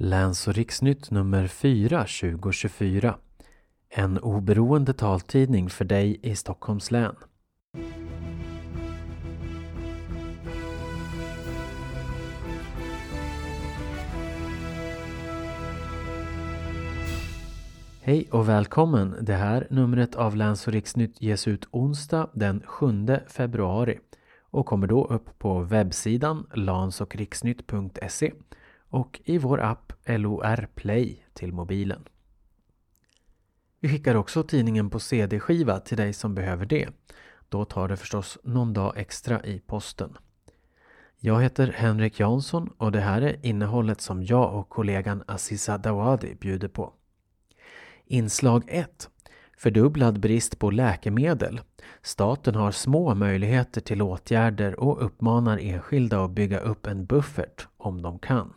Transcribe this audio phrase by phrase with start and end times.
[0.00, 3.16] Läns och riksnytt nummer 4 2024.
[3.88, 7.14] En oberoende taltidning för dig i Stockholms län.
[18.00, 19.16] Hej och välkommen!
[19.20, 22.86] Det här numret av Läns och riksnytt ges ut onsdag den 7
[23.28, 23.98] februari
[24.50, 28.32] och kommer då upp på webbsidan lansochriksnytt.se
[28.88, 32.04] och i vår app LOR Play till mobilen.
[33.80, 36.88] Vi skickar också tidningen på CD-skiva till dig som behöver det.
[37.48, 40.16] Då tar det förstås någon dag extra i posten.
[41.20, 46.34] Jag heter Henrik Jansson och det här är innehållet som jag och kollegan Aziza Dawadi
[46.34, 46.92] bjuder på.
[48.06, 49.10] Inslag 1.
[49.58, 51.60] Fördubblad brist på läkemedel.
[52.02, 58.02] Staten har små möjligheter till åtgärder och uppmanar enskilda att bygga upp en buffert om
[58.02, 58.52] de kan.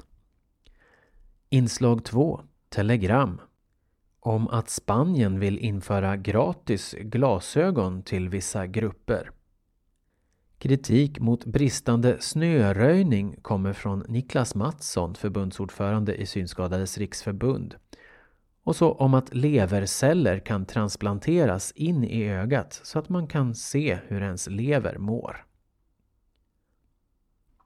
[1.54, 2.42] Inslag 2.
[2.70, 3.42] Telegram.
[4.20, 9.32] Om att Spanien vill införa gratis glasögon till vissa grupper.
[10.58, 17.76] Kritik mot bristande snöröjning kommer från Niklas Mattsson, förbundsordförande i Synskadades riksförbund.
[18.64, 24.00] Och så om att leverceller kan transplanteras in i ögat så att man kan se
[24.08, 25.46] hur ens lever mår.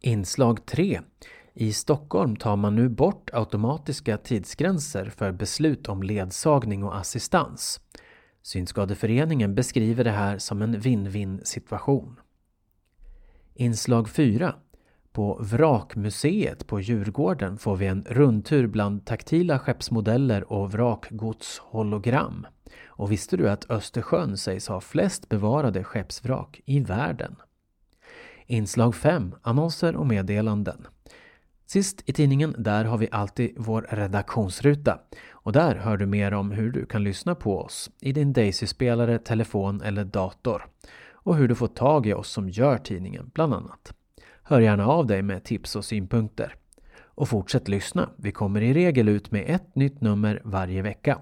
[0.01, 1.01] Inslag 3.
[1.57, 7.81] I Stockholm tar man nu bort automatiska tidsgränser för beslut om ledsagning och assistans.
[8.41, 12.19] Synskadeföreningen beskriver det här som en win-win situation.
[13.53, 14.55] Inslag 4.
[15.11, 22.47] På Vrakmuseet på Djurgården får vi en rundtur bland taktila skeppsmodeller och vrakgodshologram.
[22.85, 27.35] Och visste du att Östersjön sägs ha flest bevarade skeppsvrak i världen?
[28.45, 29.35] Inslag 5.
[29.41, 30.87] Annonser och meddelanden.
[31.66, 34.99] Sist i tidningen, där har vi alltid vår redaktionsruta.
[35.31, 39.19] Och där hör du mer om hur du kan lyssna på oss i din Daisy-spelare,
[39.19, 40.66] telefon eller dator.
[41.12, 43.94] Och hur du får tag i oss som gör tidningen, bland annat.
[44.44, 46.56] Hör gärna av dig med tips och synpunkter.
[47.03, 51.19] Och fortsätt lyssna, vi kommer i regel ut med ett nytt nummer varje vecka.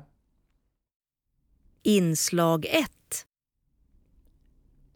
[1.84, 2.91] Inslag 1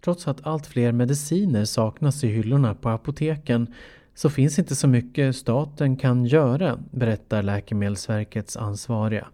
[0.02, 3.74] Trots att allt fler mediciner saknas i hyllorna på apoteken
[4.18, 9.28] så finns inte så mycket staten kan göra, berättar Läkemedelsverkets ansvariga.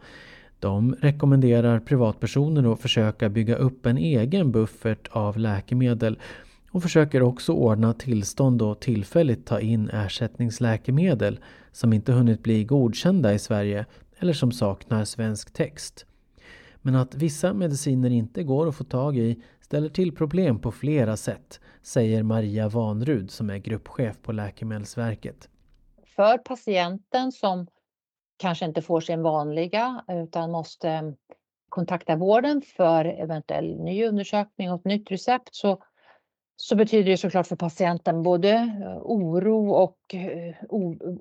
[0.60, 6.20] De rekommenderar privatpersoner att försöka bygga upp en egen buffert av läkemedel
[6.72, 11.40] och försöker också ordna tillstånd och tillfälligt ta in ersättningsläkemedel
[11.72, 13.86] som inte hunnit bli godkända i Sverige
[14.20, 16.06] eller som saknar svensk text.
[16.82, 21.18] Men att vissa mediciner inte går att få tag i ställer till problem på flera
[21.18, 25.50] sätt, säger Maria Vanrud som är gruppchef på Läkemedelsverket.
[26.16, 27.68] För patienten som
[28.38, 31.14] kanske inte får sin vanliga utan måste
[31.70, 35.84] kontakta vården för eventuell ny undersökning och ett nytt recept så,
[36.56, 40.56] så betyder det såklart för patienten både eh, oro och eh,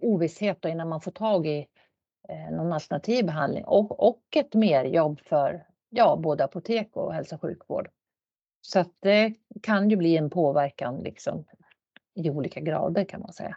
[0.01, 1.67] ovisshet innan man får tag i
[2.29, 7.41] eh, någon alternativ behandling och, och ett merjobb för ja, både apotek och hälso och
[7.41, 7.89] sjukvård.
[8.63, 11.45] Så att det kan ju bli en påverkan liksom
[12.15, 13.57] i olika grader kan man säga.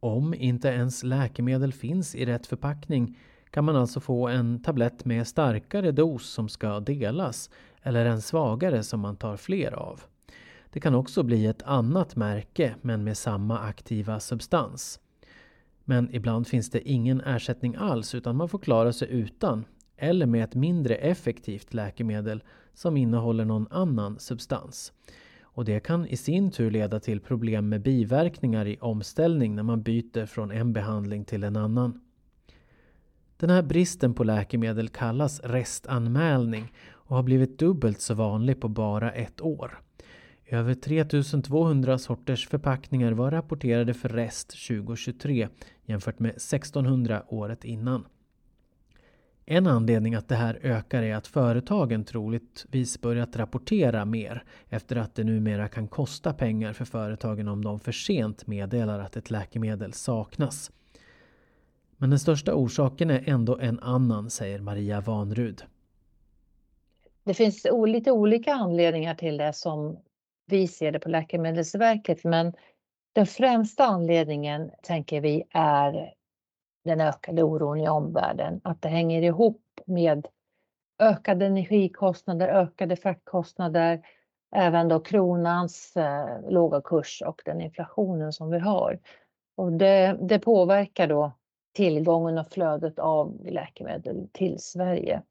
[0.00, 3.18] Om inte ens läkemedel finns i rätt förpackning
[3.50, 7.50] kan man alltså få en tablett med starkare dos som ska delas
[7.82, 10.02] eller en svagare som man tar fler av.
[10.70, 15.00] Det kan också bli ett annat märke men med samma aktiva substans.
[15.84, 19.64] Men ibland finns det ingen ersättning alls utan man får klara sig utan
[19.96, 22.42] eller med ett mindre effektivt läkemedel
[22.74, 24.92] som innehåller någon annan substans.
[25.42, 29.82] Och det kan i sin tur leda till problem med biverkningar i omställning när man
[29.82, 32.00] byter från en behandling till en annan.
[33.36, 39.12] Den här bristen på läkemedel kallas restanmälning och har blivit dubbelt så vanlig på bara
[39.12, 39.78] ett år.
[40.46, 45.48] Över 3200 sorters förpackningar var rapporterade för rest 2023
[45.84, 48.04] jämfört med 1600 året innan.
[49.52, 55.14] En anledning att det här ökar är att företagen troligtvis börjat rapportera mer efter att
[55.14, 59.92] det numera kan kosta pengar för företagen om de för sent meddelar att ett läkemedel
[59.92, 60.70] saknas.
[61.96, 65.62] Men den största orsaken är ändå en annan, säger Maria Vanrud.
[67.24, 69.98] Det finns lite olika anledningar till det som
[70.46, 72.52] vi ser det på Läkemedelsverket, men
[73.12, 76.12] den främsta anledningen tänker vi är
[76.84, 78.60] den ökade oron i omvärlden.
[78.64, 80.26] Att det hänger ihop med
[80.98, 84.02] ökade energikostnader, ökade fraktkostnader,
[84.56, 88.98] även då kronans eh, låga kurs och den inflationen som vi har.
[89.56, 91.32] Och det, det påverkar då
[91.76, 95.22] tillgången och flödet av läkemedel till Sverige.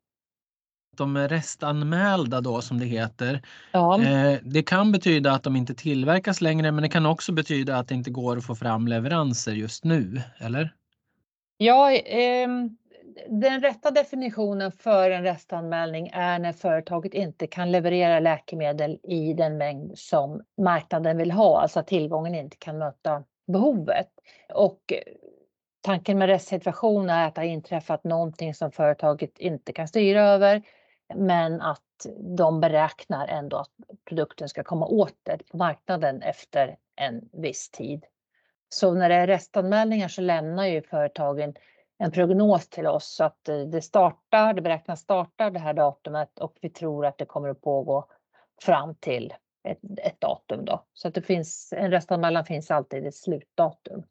[0.97, 3.41] De är restanmälda då som det heter.
[3.71, 4.03] Ja.
[4.03, 7.87] Eh, det kan betyda att de inte tillverkas längre men det kan också betyda att
[7.87, 10.73] det inte går att få fram leveranser just nu, eller?
[11.63, 12.47] Ja, eh,
[13.27, 19.57] den rätta definitionen för en restanmälning är när företaget inte kan leverera läkemedel i den
[19.57, 24.07] mängd som marknaden vill ha, alltså att tillgången inte kan möta behovet.
[24.53, 24.93] Och
[25.81, 30.61] tanken med restsituation är att det har inträffat någonting som företaget inte kan styra över,
[31.15, 32.05] men att
[32.37, 33.71] de beräknar ändå att
[34.05, 38.05] produkten ska komma åter på marknaden efter en viss tid.
[38.73, 41.53] Så när det är restanmälningar så lämnar ju företagen
[41.97, 46.39] en prognos till oss så att eh, det startar, det beräknas starta det här datumet
[46.39, 48.07] och vi tror att det kommer att pågå
[48.61, 49.33] fram till
[49.63, 50.85] ett, ett datum då.
[50.93, 54.03] Så att det finns, en restanmälan finns alltid ett slutdatum.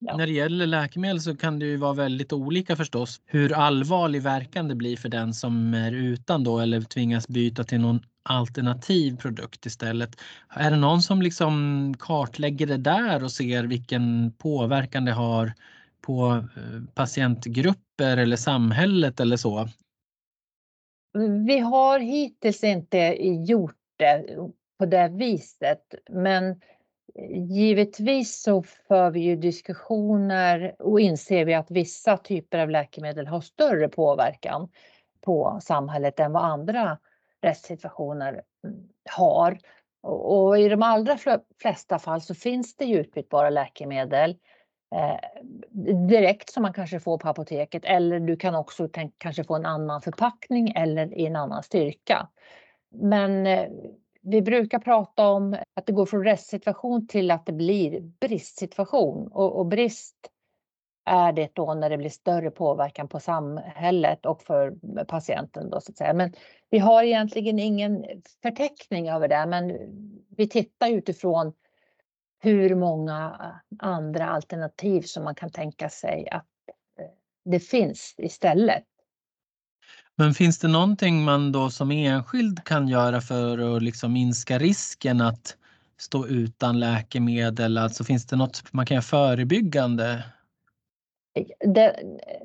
[0.00, 0.16] Ja.
[0.16, 4.68] När det gäller läkemedel så kan det ju vara väldigt olika förstås hur allvarlig verkan
[4.68, 9.66] det blir för den som är utan då eller tvingas byta till någon alternativ produkt
[9.66, 10.20] istället.
[10.48, 15.52] Är det någon som liksom kartlägger det där och ser vilken påverkan det har
[16.00, 19.68] på eh, patientgrupper eller samhället eller så?
[21.46, 22.98] Vi har hittills inte
[23.48, 24.24] gjort det
[24.78, 26.60] på det viset, men
[27.48, 33.40] givetvis så för vi ju diskussioner och inser vi att vissa typer av läkemedel har
[33.40, 34.68] större påverkan
[35.20, 36.98] på samhället än vad andra
[37.42, 39.58] rättssituationer mm, har.
[40.02, 41.18] Och i de allra
[41.62, 44.36] flesta fall så finns det ju utbytbara läkemedel
[44.94, 45.42] eh,
[46.08, 48.88] direkt som man kanske får på apoteket eller du kan också
[49.18, 52.28] kanske få en annan förpackning eller i en annan styrka.
[52.90, 53.68] Men eh,
[54.30, 59.58] vi brukar prata om att det går från restsituation till att det blir bristsituation och,
[59.58, 60.16] och brist
[61.04, 65.92] är det då när det blir större påverkan på samhället och för patienten då så
[65.92, 66.14] att säga.
[66.14, 66.32] Men
[66.70, 68.04] vi har egentligen ingen
[68.42, 69.78] förteckning över det, men
[70.36, 71.52] vi tittar utifrån
[72.40, 76.46] hur många andra alternativ som man kan tänka sig att
[76.98, 77.06] eh,
[77.44, 78.84] det finns istället.
[80.18, 85.20] Men finns det någonting man då som enskild kan göra för att liksom minska risken
[85.20, 85.56] att
[85.98, 87.78] stå utan läkemedel?
[87.78, 90.24] Alltså finns det något man kan göra förebyggande?
[91.74, 91.96] Det,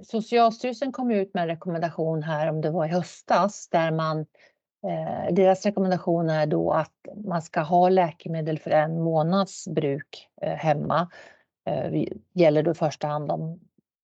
[0.03, 4.19] Socialstyrelsen kom ut med en rekommendation här om det var i höstas där man
[4.87, 6.93] eh, deras rekommendation är då att
[7.25, 11.09] man ska ha läkemedel för en månads bruk eh, hemma.
[11.65, 12.03] Eh,
[12.33, 13.59] gäller då i första hand de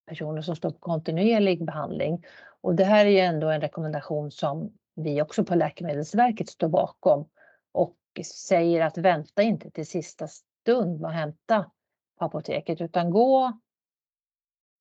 [0.07, 2.23] personer som står på kontinuerlig behandling.
[2.61, 7.29] Och det här är ju ändå en rekommendation som vi också på Läkemedelsverket står bakom
[7.71, 11.71] och säger att vänta inte till sista stund med att hämta
[12.19, 13.59] på apoteket utan gå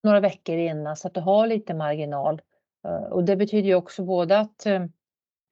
[0.02, 2.42] några veckor innan så att du har lite marginal.
[2.84, 4.84] Eh, och det betyder ju också både att eh,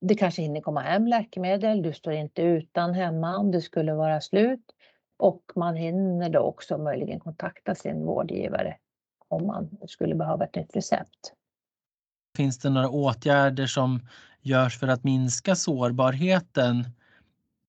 [0.01, 4.21] det kanske hinner komma hem läkemedel, du står inte utan hemma om det skulle vara
[4.21, 4.75] slut
[5.17, 8.77] och man hinner då också möjligen kontakta sin vårdgivare
[9.29, 11.33] om man skulle behöva ett nytt recept.
[12.37, 14.01] Finns det några åtgärder som
[14.43, 16.85] görs för att minska sårbarheten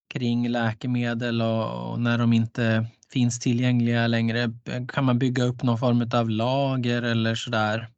[0.08, 4.50] kring läkemedel och när de inte finns tillgängliga längre?
[4.88, 7.88] Kan man bygga upp någon form av lager eller sådär?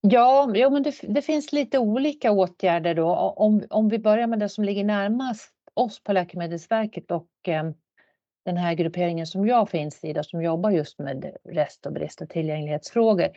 [0.00, 3.16] Ja, jo, men det, det, finns lite olika åtgärder då.
[3.16, 7.70] Om, om vi börjar med det som ligger närmast oss på Läkemedelsverket och eh,
[8.44, 12.20] den här grupperingen som jag finns i, då, som jobbar just med rest och brist
[12.20, 13.28] och tillgänglighetsfrågor.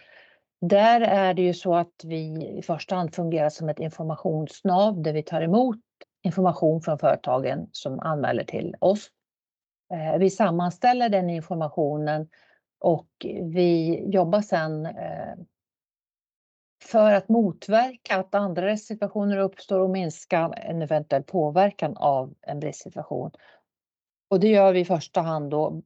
[0.61, 5.13] Där är det ju så att vi i första hand fungerar som ett informationsnav där
[5.13, 5.79] vi tar emot
[6.23, 9.11] information från företagen som anmäler till oss.
[9.93, 12.29] Eh, vi sammanställer den informationen
[12.79, 13.07] och
[13.43, 15.35] vi jobbar sedan eh,
[16.83, 23.31] för att motverka att andra situationer uppstår och minska en eventuell påverkan av en bristsituation.
[24.29, 25.81] Och det gör vi i första hand då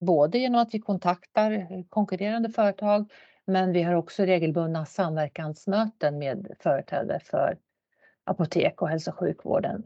[0.00, 3.10] både genom att vi kontaktar konkurrerande företag
[3.46, 7.58] men vi har också regelbundna samverkansmöten med företrädare för
[8.24, 9.82] apotek och hälso och sjukvården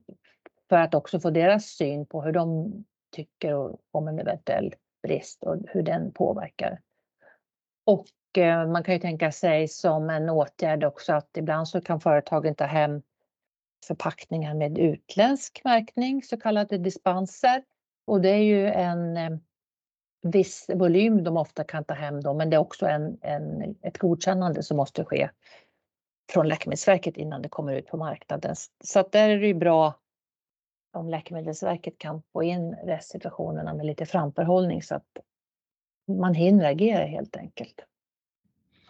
[0.69, 2.73] för att också få deras syn på hur de
[3.11, 6.81] tycker om en eventuell brist och hur den påverkar.
[7.85, 12.01] Och eh, man kan ju tänka sig som en åtgärd också att ibland så kan
[12.01, 13.03] företagen ta hem
[13.87, 17.63] förpackningar med utländsk märkning, så kallade dispenser.
[18.05, 19.31] Och det är ju en eh,
[20.23, 23.99] viss volym de ofta kan ta hem då, men det är också en, en, ett
[23.99, 25.31] godkännande som måste ske
[26.33, 28.55] från Läkemedelsverket innan det kommer ut på marknaden.
[28.85, 29.95] Så att där är det ju bra
[30.93, 35.19] om Läkemedelsverket kan få in restsituationerna med lite framförhållning så att
[36.09, 37.85] man hinner agera helt enkelt.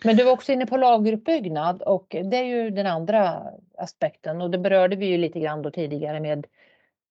[0.05, 3.43] Men du var också inne på lageruppbyggnad och det är ju den andra
[3.75, 6.47] aspekten och det berörde vi ju lite grann då tidigare med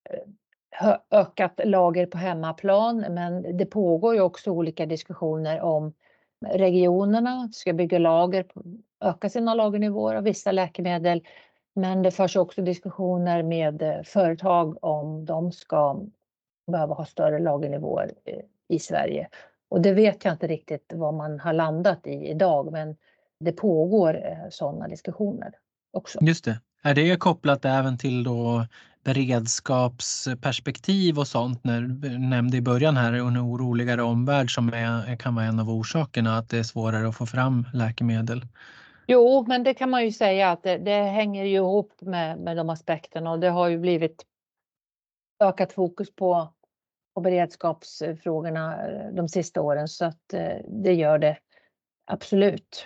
[0.10, 0.20] eh,
[1.12, 2.98] ökat lager på hemmaplan.
[3.10, 5.94] Men det pågår ju också olika diskussioner om
[6.46, 8.46] regionerna ska bygga lager,
[9.00, 11.24] öka sina lagernivåer av vissa läkemedel.
[11.76, 16.00] Men det förs också diskussioner med eh, företag om de ska
[16.72, 19.30] behöva ha större lagernivåer eh, i Sverige.
[19.70, 22.96] Och det vet jag inte riktigt vad man har landat i idag, men
[23.40, 25.52] det pågår eh, sådana diskussioner
[25.94, 26.20] också.
[26.22, 26.60] Just det.
[26.82, 28.66] Är det kopplat även till då
[29.04, 35.36] beredskapsperspektiv och sånt när du nämnde i början här en oroligare omvärld som är, kan
[35.36, 38.46] vara en av orsakerna att det är svårare att få fram läkemedel?
[39.08, 42.58] Jo, men det kan man ju säga att det, det hänger ju ihop med, med
[42.58, 44.26] de aspekterna och det har ju blivit
[45.40, 46.54] ökat fokus på,
[47.14, 51.38] på beredskapsfrågorna eh, de sista åren så att eh, det gör det
[52.06, 52.86] absolut.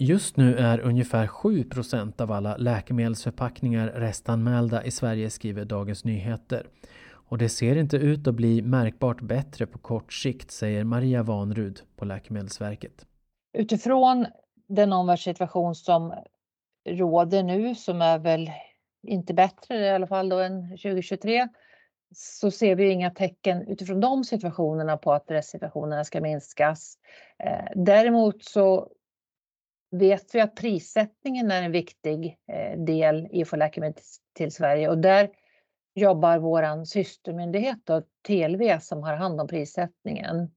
[0.00, 6.66] Just nu är ungefär 7% av alla läkemedelsförpackningar restanmälda i Sverige, skriver Dagens Nyheter.
[7.10, 11.80] Och det ser inte ut att bli märkbart bättre på kort sikt, säger Maria Vanrud
[11.96, 13.06] på Läkemedelsverket.
[13.52, 14.26] Utifrån
[14.68, 16.14] den omvärldssituation som
[16.88, 18.50] råder nu, som är väl
[19.02, 21.48] inte bättre i alla fall då än 2023,
[22.14, 26.98] så ser vi inga tecken utifrån de situationerna på att restsituationerna ska minskas.
[27.38, 28.88] Eh, däremot så
[29.90, 34.02] vet vi att prissättningen är en viktig eh, del i att få läkemedel
[34.32, 35.30] till Sverige och där
[35.94, 40.50] jobbar vår systermyndighet då, TLV som har hand om prissättningen.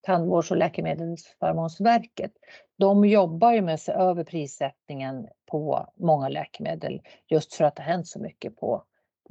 [0.00, 2.32] Tandvårds och läkemedelsförmånsverket.
[2.78, 7.82] De jobbar ju med att se över prissättningen på många läkemedel just för att det
[7.82, 8.84] har hänt så mycket på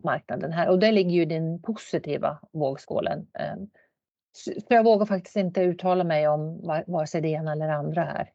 [0.03, 3.27] marknaden här och det ligger ju i den positiva vågskålen.
[3.39, 3.55] Eh.
[4.31, 8.03] Så jag vågar faktiskt inte uttala mig om vare sig det ena eller det andra
[8.03, 8.31] här.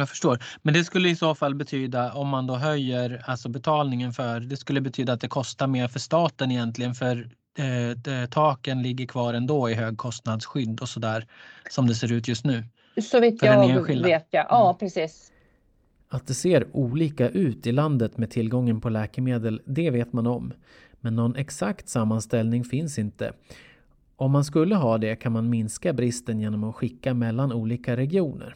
[0.00, 0.38] Jag förstår.
[0.62, 4.56] Men det skulle i så fall betyda om man då höjer alltså betalningen för, det
[4.56, 9.70] skulle betyda att det kostar mer för staten egentligen för eh, taken ligger kvar ändå
[9.70, 11.26] i högkostnadsskydd och sådär
[11.70, 12.64] som det ser ut just nu.
[13.02, 14.78] Så vitt jag vet ja, ja mm.
[14.78, 15.32] precis.
[16.08, 20.52] Att det ser olika ut i landet med tillgången på läkemedel, det vet man om.
[21.00, 23.32] Men någon exakt sammanställning finns inte.
[24.16, 28.54] Om man skulle ha det kan man minska bristen genom att skicka mellan olika regioner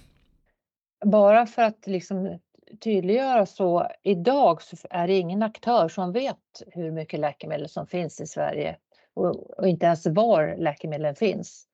[1.04, 2.38] bara för att liksom
[2.80, 8.20] tydliggöra så idag så är det ingen aktör som vet hur mycket läkemedel som finns
[8.20, 8.76] i Sverige
[9.14, 11.66] och, och inte ens var läkemedlen finns.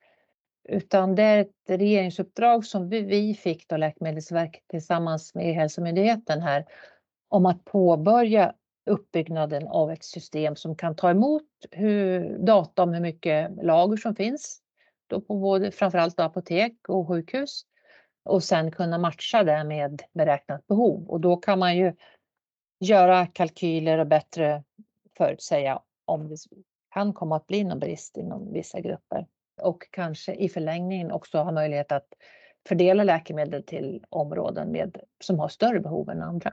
[0.68, 6.66] Utan det är ett regeringsuppdrag som vi, vi fick då Läkemedelsverket tillsammans med Hälsomyndigheten här
[7.28, 8.54] om att påbörja
[8.87, 14.14] uppbyggnaden av ett system som kan ta emot hur, data om hur mycket lager som
[14.14, 14.60] finns
[15.06, 17.62] då på både framförallt apotek och sjukhus
[18.24, 21.10] och sen kunna matcha det med beräknat behov.
[21.10, 21.92] Och då kan man ju
[22.80, 24.62] göra kalkyler och bättre
[25.16, 26.36] förutsäga om det
[26.94, 29.26] kan komma att bli någon brist inom vissa grupper.
[29.62, 32.06] Och kanske i förlängningen också ha möjlighet att
[32.68, 36.52] fördela läkemedel till områden med, som har större behov än andra.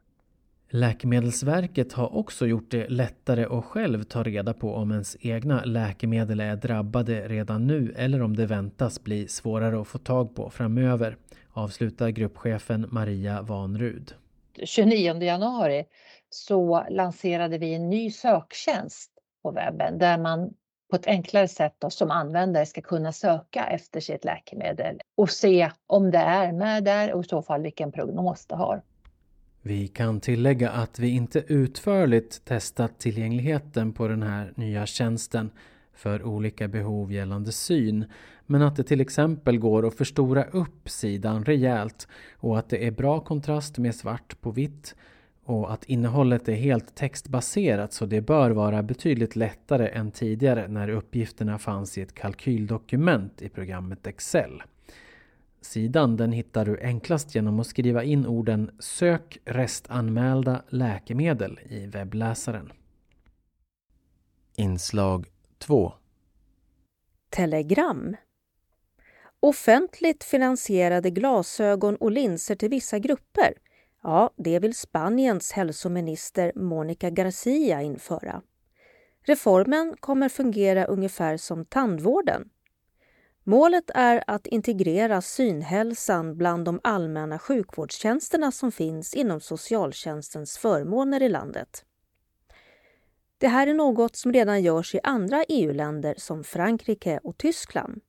[0.70, 6.40] Läkemedelsverket har också gjort det lättare att själv ta reda på om ens egna läkemedel
[6.40, 11.18] är drabbade redan nu eller om det väntas bli svårare att få tag på framöver
[11.58, 14.14] avslutar gruppchefen Maria Vanrud.
[14.64, 15.86] 29 januari
[16.30, 19.12] så lanserade vi en ny söktjänst
[19.44, 20.54] på webben där man
[20.90, 25.72] på ett enklare sätt då, som användare ska kunna söka efter sitt läkemedel och se
[25.88, 28.82] om det är med där och i så fall vilken prognos det har.
[29.62, 35.52] Vi kan tillägga att vi inte utförligt testat tillgängligheten på den här nya tjänsten
[35.94, 38.06] för olika behov gällande syn
[38.48, 42.92] men att det till exempel går att förstora upp sidan rejält och att det är
[42.92, 44.96] bra kontrast med svart på vitt
[45.44, 50.90] och att innehållet är helt textbaserat så det bör vara betydligt lättare än tidigare när
[50.90, 54.64] uppgifterna fanns i ett kalkyldokument i programmet Excel.
[55.62, 62.72] Sidan den hittar du enklast genom att skriva in orden Sök restanmälda läkemedel i webbläsaren.
[64.56, 65.28] Inslag
[65.58, 65.94] 2
[67.30, 68.16] Telegram
[69.48, 73.54] Offentligt finansierade glasögon och linser till vissa grupper.
[74.04, 78.42] Ja, det vill Spaniens hälsominister Monica Garcia införa.
[79.24, 82.50] Reformen kommer fungera ungefär som tandvården.
[83.44, 91.30] Målet är att integrera synhälsan bland de allmänna sjukvårdstjänsterna som finns inom socialtjänstens förmåner i
[91.30, 91.86] landet.
[93.38, 98.02] Det här är något som redan görs i andra EU-länder som Frankrike och Tyskland.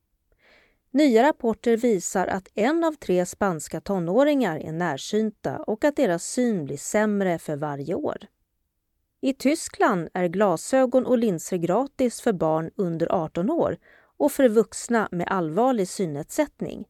[0.91, 6.65] Nya rapporter visar att en av tre spanska tonåringar är närsynta och att deras syn
[6.65, 8.17] blir sämre för varje år.
[9.21, 13.77] I Tyskland är glasögon och linser gratis för barn under 18 år
[14.17, 16.85] och för vuxna med allvarlig synnedsättning.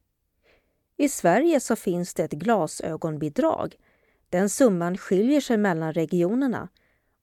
[0.98, 3.76] I Sverige så finns det ett glasögonbidrag.
[4.30, 6.70] Den summan skiljer sig mellan regionerna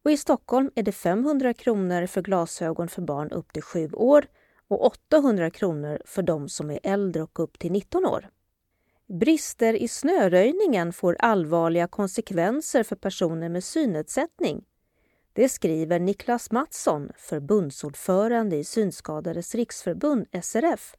[0.04, 4.26] och i Stockholm är det 500 kronor för glasögon för barn upp till 7 år
[4.68, 8.30] och 800 kronor för de som är äldre och upp till 19 år.
[9.08, 14.64] Brister i snöröjningen får allvarliga konsekvenser för personer med synnedsättning.
[15.32, 20.94] Det skriver Niklas Mattsson, förbundsordförande i Synskadades riksförbund, SRF,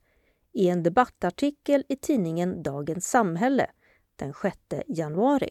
[0.53, 3.67] i en debattartikel i tidningen Dagens Samhälle
[4.15, 4.57] den 6
[4.87, 5.49] januari.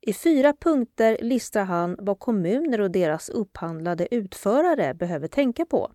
[0.00, 5.92] I fyra punkter listar han vad kommuner och deras upphandlade utförare behöver tänka på.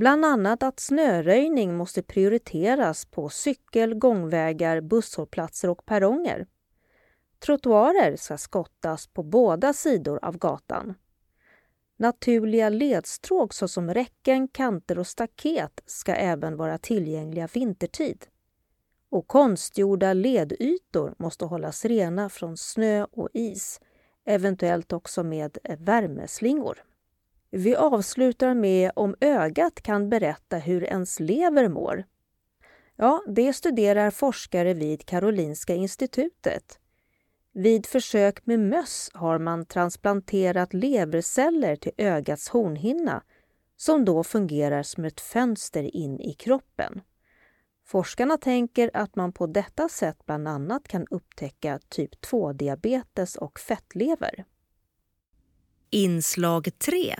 [0.00, 6.46] Bland annat att snöröjning måste prioriteras på cykel, gångvägar, busshållplatser och perronger.
[7.38, 10.94] Trottoarer ska skottas på båda sidor av gatan.
[11.96, 18.26] Naturliga ledstråk såsom räcken, kanter och staket ska även vara tillgängliga vintertid.
[19.10, 23.80] Och konstgjorda ledytor måste hållas rena från snö och is,
[24.24, 26.78] eventuellt också med värmeslingor.
[27.52, 32.04] Vi avslutar med om ögat kan berätta hur ens lever mår.
[32.96, 36.78] Ja, det studerar forskare vid Karolinska institutet.
[37.52, 43.22] Vid försök med möss har man transplanterat leverceller till ögats hornhinna
[43.76, 47.00] som då fungerar som ett fönster in i kroppen.
[47.84, 54.44] Forskarna tänker att man på detta sätt bland annat kan upptäcka typ 2-diabetes och fettlever.
[55.90, 57.16] Inslag 3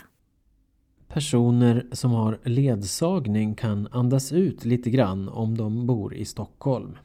[1.13, 6.97] Personer som har ledsagning kan andas ut lite grann om de bor i Stockholm.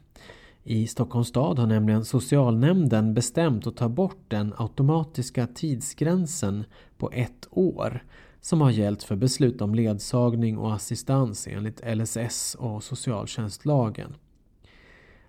[0.63, 6.63] I Stockholms stad har nämligen socialnämnden bestämt att ta bort den automatiska tidsgränsen
[6.97, 8.03] på ett år
[8.41, 14.15] som har gällt för beslut om ledsagning och assistans enligt LSS och socialtjänstlagen.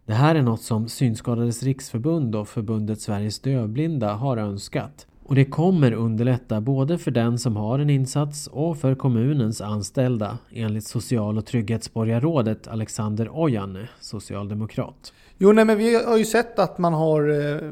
[0.06, 5.06] Det här är något som Synskadades riksförbund och förbundet Sveriges dövblinda har önskat.
[5.28, 10.38] Och det kommer underlätta både för den som har en insats och för kommunens anställda
[10.50, 15.12] enligt social och trygghetsborgarrådet Alexander Ojanne, socialdemokrat.
[15.38, 17.70] Jo, nej, men vi har ju sett att man har eh,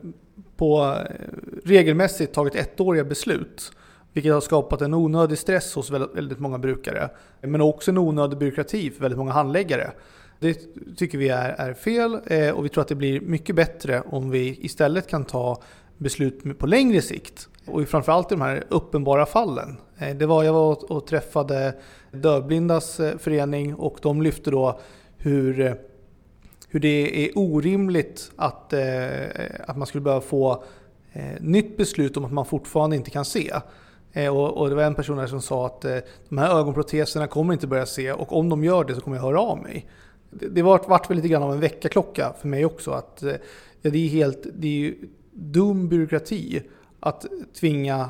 [0.56, 1.16] på eh,
[1.64, 3.72] regelmässigt tagit ettåriga beslut.
[4.12, 7.10] Vilket har skapat en onödig stress hos väldigt många brukare.
[7.40, 9.90] Men också en onödig byråkrati för väldigt många handläggare.
[10.40, 10.58] Det
[10.96, 14.30] tycker vi är, är fel eh, och vi tror att det blir mycket bättre om
[14.30, 15.62] vi istället kan ta
[15.98, 17.48] beslut på längre sikt.
[17.66, 19.76] Och framförallt i de här uppenbara fallen.
[19.98, 21.74] Eh, det var, jag var och träffade
[22.12, 24.80] Dövblindas eh, förening och de lyfte då
[25.16, 25.74] hur eh,
[26.68, 28.72] hur det är orimligt att,
[29.66, 30.64] att man skulle behöva få
[31.40, 33.52] nytt beslut om att man fortfarande inte kan se.
[34.30, 35.80] Och, och, det var en person där som sa att
[36.28, 39.24] de här ögonproteserna kommer inte börja se och om de gör det så kommer jag
[39.24, 39.86] höra av mig.
[40.30, 42.90] Det, det vart, vart väl lite grann av en väckarklocka för mig också.
[42.90, 43.22] Att,
[43.82, 44.94] ja, det är helt det är ju
[45.88, 46.62] byråkrati
[47.00, 47.26] att
[47.60, 48.08] tvinga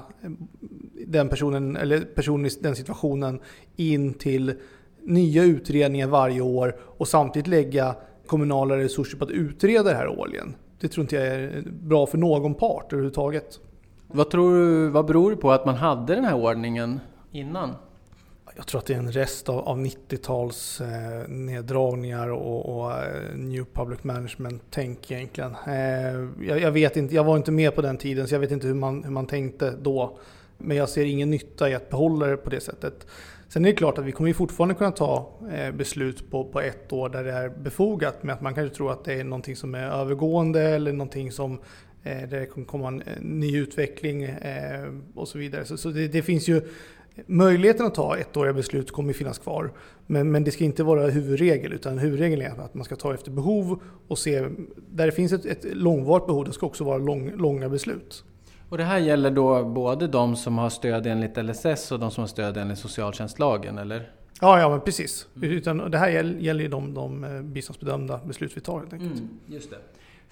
[1.06, 3.40] den personen, eller personen i den situationen
[3.76, 4.54] in till
[5.02, 7.94] nya utredningar varje år och samtidigt lägga
[8.26, 10.54] kommunala resurser på att utreda det här årligen.
[10.80, 13.60] Det tror inte jag är bra för någon part överhuvudtaget.
[14.06, 17.00] Vad tror du, vad beror det på att man hade den här ordningen
[17.32, 17.70] innan?
[18.56, 23.34] Jag tror att det är en rest av, av 90-tals eh, neddragningar och, och eh,
[23.34, 25.56] New Public Management-tänk egentligen.
[25.66, 28.50] Eh, jag, jag, vet inte, jag var inte med på den tiden så jag vet
[28.50, 30.18] inte hur man, hur man tänkte då.
[30.58, 33.06] Men jag ser ingen nytta i att behålla det på det sättet.
[33.48, 36.92] Sen är det klart att vi kommer fortfarande kunna ta eh, beslut på, på ett
[36.92, 39.74] år där det är befogat med att man kanske tror att det är någonting som
[39.74, 41.52] är övergående eller någonting som
[42.02, 44.28] eh, där det kommer komma en ny utveckling
[45.14, 45.64] och så vidare.
[45.64, 46.62] Så, så det, det, finns ju
[47.26, 49.72] Möjligheten att ta ettåriga beslut kommer finnas kvar.
[50.06, 53.30] Men, men det ska inte vara huvudregel utan huvudregeln är att man ska ta efter
[53.30, 54.48] behov och se
[54.90, 58.24] där det finns ett, ett långvarigt behov, det ska också vara lång, långa beslut.
[58.68, 62.22] Och det här gäller då både de som har stöd enligt LSS och de som
[62.22, 64.10] har stöd enligt socialtjänstlagen, eller?
[64.40, 65.28] Ja, ja men precis.
[65.36, 65.50] Mm.
[65.50, 66.08] Utan det här
[66.40, 69.12] gäller ju de, de eh, biståndsbedömda beslut vi tar helt enkelt.
[69.12, 69.76] Mm, just det.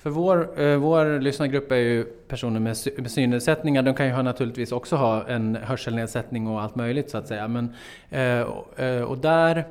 [0.05, 3.83] För vår, eh, vår lyssnargrupp är ju personer med, med synnedsättningar.
[3.83, 7.49] De kan ju ha, naturligtvis också ha en hörselnedsättning och allt möjligt så att säga.
[7.49, 7.75] Men,
[8.11, 9.65] eh och eh, där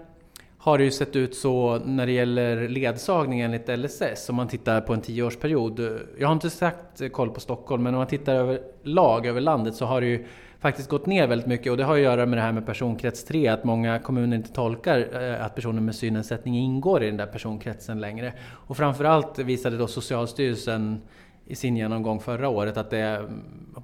[0.57, 4.81] har det ju sett ut så när det gäller ledsagning enligt LSS, om man tittar
[4.81, 5.79] på en tioårsperiod.
[5.79, 5.85] Eh,
[6.19, 9.75] jag har inte sagt koll på Stockholm, men om man tittar över lag över landet
[9.75, 10.25] så har det ju
[10.63, 13.23] faktiskt gått ner väldigt mycket och det har att göra med det här med personkrets
[13.23, 17.25] 3, att många kommuner inte tolkar eh, att personer med synnedsättning ingår i den där
[17.25, 18.33] personkretsen längre.
[18.67, 21.01] Och framförallt visade då Socialstyrelsen
[21.45, 23.29] i sin genomgång förra året att det är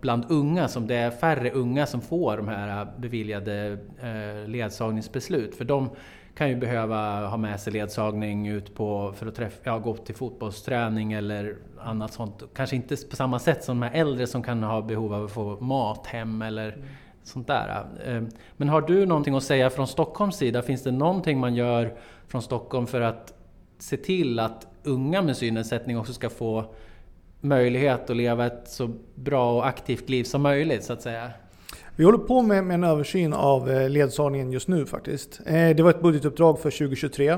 [0.01, 5.55] bland unga som det är färre unga som får de här eh, beviljade eh, ledsagningsbeslut.
[5.55, 5.89] För de
[6.35, 10.15] kan ju behöva ha med sig ledsagning ut på, för att träffa, ja, gå till
[10.15, 12.43] fotbollsträning eller annat sånt.
[12.55, 15.31] Kanske inte på samma sätt som de här äldre som kan ha behov av att
[15.31, 16.85] få mat hem eller mm.
[17.23, 17.85] sånt där.
[18.05, 18.21] Eh,
[18.57, 20.61] men har du någonting att säga från Stockholms sida?
[20.61, 21.93] Finns det någonting man gör
[22.27, 23.33] från Stockholm för att
[23.77, 26.73] se till att unga med synnedsättning också ska få
[27.41, 31.31] möjlighet att leva ett så bra och aktivt liv som möjligt så att säga?
[31.95, 35.41] Vi håller på med, en översyn av eh, ledsagningen just nu faktiskt.
[35.45, 37.37] Eh, det var ett budgetuppdrag för 2023 eh,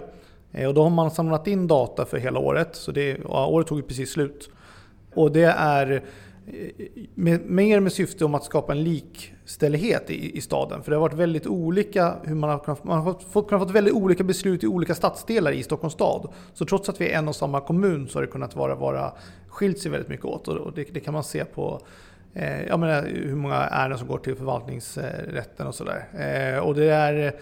[0.52, 2.76] Eh, och då har man samlat in data för hela året.
[2.76, 4.50] Så det, ja, året tog ju precis slut.
[5.14, 6.02] Och det är eh,
[7.16, 10.84] med, mer med syfte om att skapa en likställighet i, i staden.
[10.84, 13.76] För det har varit väldigt olika, hur man har kunnat, man har fått, kunnat fått
[13.76, 16.30] väldigt olika beslut i olika stadsdelar i Stockholms stad.
[16.54, 19.14] Så trots att vi är en och samma kommun så har det kunnat vara, vara
[19.48, 20.48] skilt sig väldigt mycket åt.
[20.48, 21.82] Och det, det kan man se på
[22.34, 26.08] eh, jag menar, hur många ärenden som går till förvaltningsrätten och sådär.
[26.14, 27.34] Eh, och det är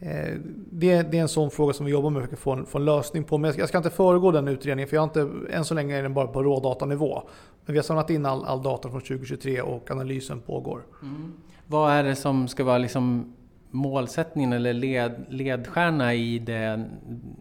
[0.00, 0.34] eh,
[0.70, 2.78] det, det, är en sån fråga som vi jobbar med för att få en, få
[2.78, 3.38] en lösning på.
[3.38, 5.98] Men jag ska, jag ska, inte föregå den utredningen för jag inte, än så länge
[5.98, 7.22] är den bara på rådatanivå.
[7.64, 10.82] Men vi har samlat in all, all data från 2023 och analysen pågår.
[11.02, 11.32] Mm.
[11.66, 13.34] Vad är det som ska vara liksom
[13.70, 16.84] målsättningen eller led, ledstjärna i det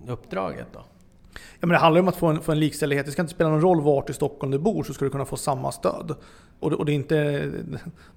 [0.08, 0.80] uppdraget då?
[1.34, 3.06] Ja, men det handlar om att få en, få en likställighet.
[3.06, 5.26] Det ska inte spela någon roll vart i Stockholm du bor så ska du kunna
[5.26, 6.16] få samma stöd.
[6.60, 7.52] Och det, och det är inte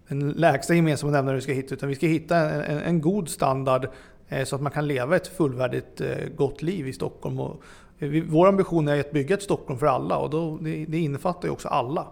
[0.08, 3.88] den lägsta gemensamma nämnaren vi ska hitta utan vi ska hitta en, en god standard
[4.30, 7.40] Eh, så att man kan leva ett fullvärdigt eh, gott liv i Stockholm.
[7.40, 7.62] Och,
[7.98, 11.48] eh, vår ambition är att bygga ett Stockholm för alla och då, det, det innefattar
[11.48, 12.06] ju också alla.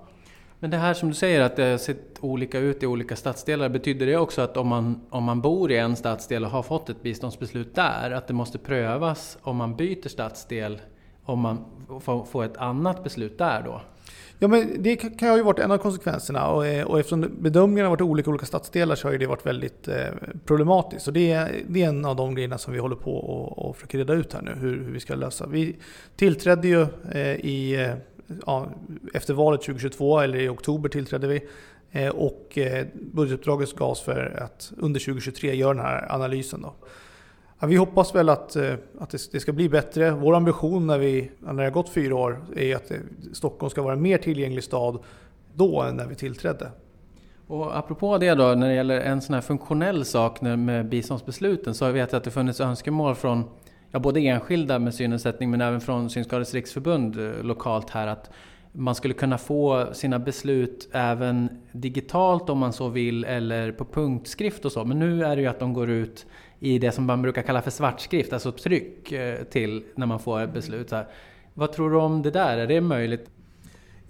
[0.60, 3.68] Men det här som du säger att det har sett olika ut i olika stadsdelar,
[3.68, 6.90] betyder det också att om man, om man bor i en stadsdel och har fått
[6.90, 10.80] ett biståndsbeslut där, att det måste prövas om man byter stadsdel
[11.24, 11.64] om man
[12.26, 13.80] får ett annat beslut där då?
[14.40, 17.96] Ja, men det kan ju varit en av konsekvenserna och, eh, och eftersom bedömningarna har
[17.96, 20.06] varit olika i olika stadsdelar så har det varit väldigt eh,
[20.44, 21.04] problematiskt.
[21.04, 23.76] Så det är, det är en av de grejerna som vi håller på och, och
[23.76, 25.46] försöker reda ut här nu, hur, hur vi ska lösa.
[25.46, 25.76] Vi
[26.16, 27.88] tillträdde ju eh, i,
[28.46, 28.66] ja,
[29.14, 31.40] efter valet 2022, eller i oktober tillträdde vi.
[32.12, 32.58] Och
[32.94, 36.62] budgetuppdraget gavs för att under 2023 göra den här analysen.
[36.62, 36.74] Då.
[37.60, 40.10] Ja, vi hoppas väl att, eh, att det ska bli bättre.
[40.10, 42.96] Vår ambition när, vi, när det har gått fyra år är att eh,
[43.32, 44.98] Stockholm ska vara en mer tillgänglig stad
[45.54, 46.70] då än när vi tillträdde.
[47.46, 51.92] Och apropå det då, när det gäller en sån här funktionell sak med biståndsbesluten så
[51.92, 53.44] vet jag att det funnits önskemål från
[53.90, 58.30] ja, både enskilda med synnedsättning men även från Synskadades riksförbund eh, lokalt här att
[58.72, 64.64] man skulle kunna få sina beslut även digitalt om man så vill eller på punktskrift
[64.64, 64.84] och så.
[64.84, 66.26] Men nu är det ju att de går ut
[66.60, 70.40] i det som man brukar kalla för svartskrift, alltså tryck eh, till när man får
[70.40, 70.92] ett beslut.
[71.54, 72.58] Vad tror du om det där?
[72.58, 73.30] Är det möjligt?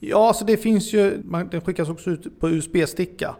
[0.00, 3.36] Ja, så det finns ju, den skickas också ut på USB-sticka.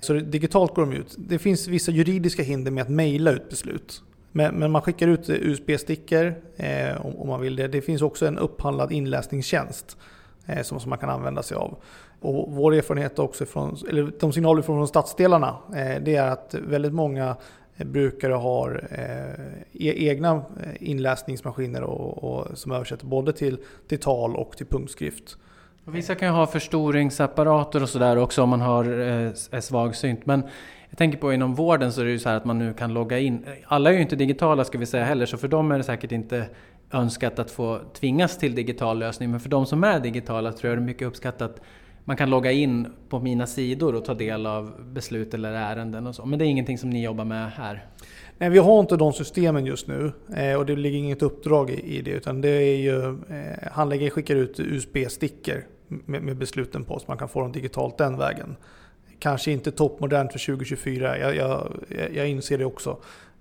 [0.00, 1.14] Så digitalt går de ut.
[1.18, 4.02] Det finns vissa juridiska hinder med att mejla ut beslut.
[4.32, 7.68] Men, men, man skickar ut USB-stickor eh, om, om, man vill det.
[7.68, 9.96] Det finns också en upphandlad inläsningstjänst
[10.46, 11.82] eh, som, som man kan använda sig av.
[12.20, 16.92] Och vår erfarenhet också från, eller de signaler från stadsdelarna, eh, det är att väldigt
[16.92, 17.36] många
[17.80, 23.98] Eh, brukare har eh, e-, egna eh, inläsningsmaskiner och, och, som översätter både till, till
[23.98, 25.36] tal och till punktskrift.
[25.84, 30.26] Och vissa kan ju ha förstoringsapparater och sådär också om man har, eh, är svagsynt.
[30.26, 30.42] Men
[30.90, 32.94] jag tänker på inom vården så är det ju så här att man nu kan
[32.94, 33.46] logga in.
[33.66, 36.12] Alla är ju inte digitala ska vi säga heller, så för dem är det säkert
[36.12, 36.46] inte
[36.92, 39.30] önskat att få tvingas till digital lösning.
[39.30, 41.60] Men för de som är digitala tror jag det är mycket uppskattat
[42.10, 46.14] man kan logga in på mina sidor och ta del av beslut eller ärenden och
[46.14, 46.26] så.
[46.26, 47.86] Men det är ingenting som ni jobbar med här?
[48.38, 52.02] Nej, vi har inte de systemen just nu eh, och det ligger inget uppdrag i
[52.02, 57.18] det utan det är ju eh, handläggare skickar ut USB-stickor med, besluten på så man
[57.18, 58.56] kan få dem digitalt den vägen.
[59.18, 61.72] Kanske inte toppmodernt för 2024, jag, jag,
[62.14, 62.96] jag inser det också.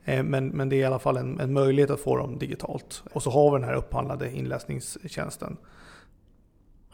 [0.05, 3.03] Eh, men, men det är i alla fall en, en möjlighet att få dem digitalt.
[3.13, 5.57] Och så har vi den här upphandlade inläsningstjänsten.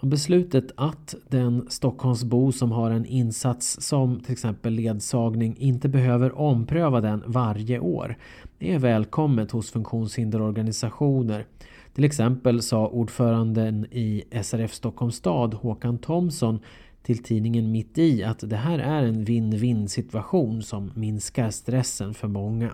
[0.01, 7.01] Beslutet att den Stockholmsbo som har en insats som till exempel ledsagning inte behöver ompröva
[7.01, 8.17] den varje år
[8.59, 11.45] är välkommet hos funktionshinderorganisationer.
[11.93, 16.59] Till exempel sa ordföranden i SRF Stockholms stad Håkan Thomsson
[17.03, 22.27] till tidningen Mitt i att det här är en win-win situation som minskar stressen för
[22.27, 22.71] många.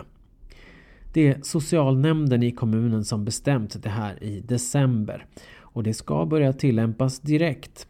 [1.12, 5.26] Det är socialnämnden i kommunen som bestämt det här i december
[5.72, 7.86] och det ska börja tillämpas direkt.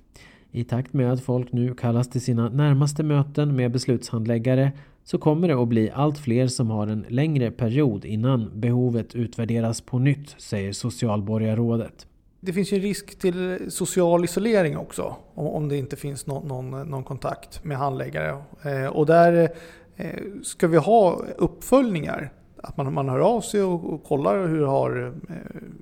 [0.51, 4.73] I takt med att folk nu kallas till sina närmaste möten med beslutshandläggare
[5.05, 9.81] så kommer det att bli allt fler som har en längre period innan behovet utvärderas
[9.81, 12.07] på nytt, säger socialborgarrådet.
[12.41, 16.91] Det finns ju en risk till social isolering också om det inte finns någon, någon,
[16.91, 18.43] någon kontakt med handläggare.
[18.63, 19.49] Eh, och där
[19.97, 20.11] eh,
[20.43, 22.33] ska vi ha uppföljningar.
[22.63, 25.35] Att man, man hör av sig och, och kollar hur har eh,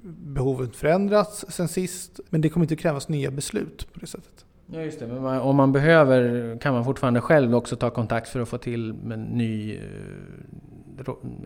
[0.04, 2.20] behovet förändrats sen sist.
[2.30, 4.44] Men det kommer inte krävas nya beslut på det sättet.
[4.72, 8.40] Ja just det, men om man behöver kan man fortfarande själv också ta kontakt för
[8.40, 9.80] att få till en ny...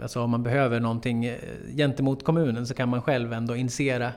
[0.03, 1.33] Alltså om man behöver någonting
[1.77, 4.13] gentemot kommunen så kan man själv ändå initiera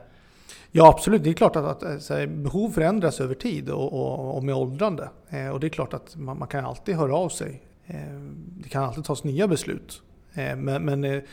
[0.71, 4.43] Ja absolut, det är klart att, att här, behov förändras över tid och, och, och
[4.43, 5.10] med åldrande.
[5.30, 7.62] Eh, och det är klart att man, man, kan alltid höra av sig.
[7.86, 7.95] Eh,
[8.63, 10.01] det kan alltid tas nya beslut.
[10.38, 11.23] Eh, men, men eh,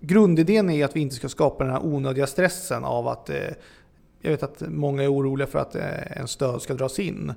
[0.00, 3.36] grundidén är att vi inte ska skapa den här onödiga stressen av att eh,
[4.20, 7.32] jag vet att många är oroliga för att en stöd ska dras in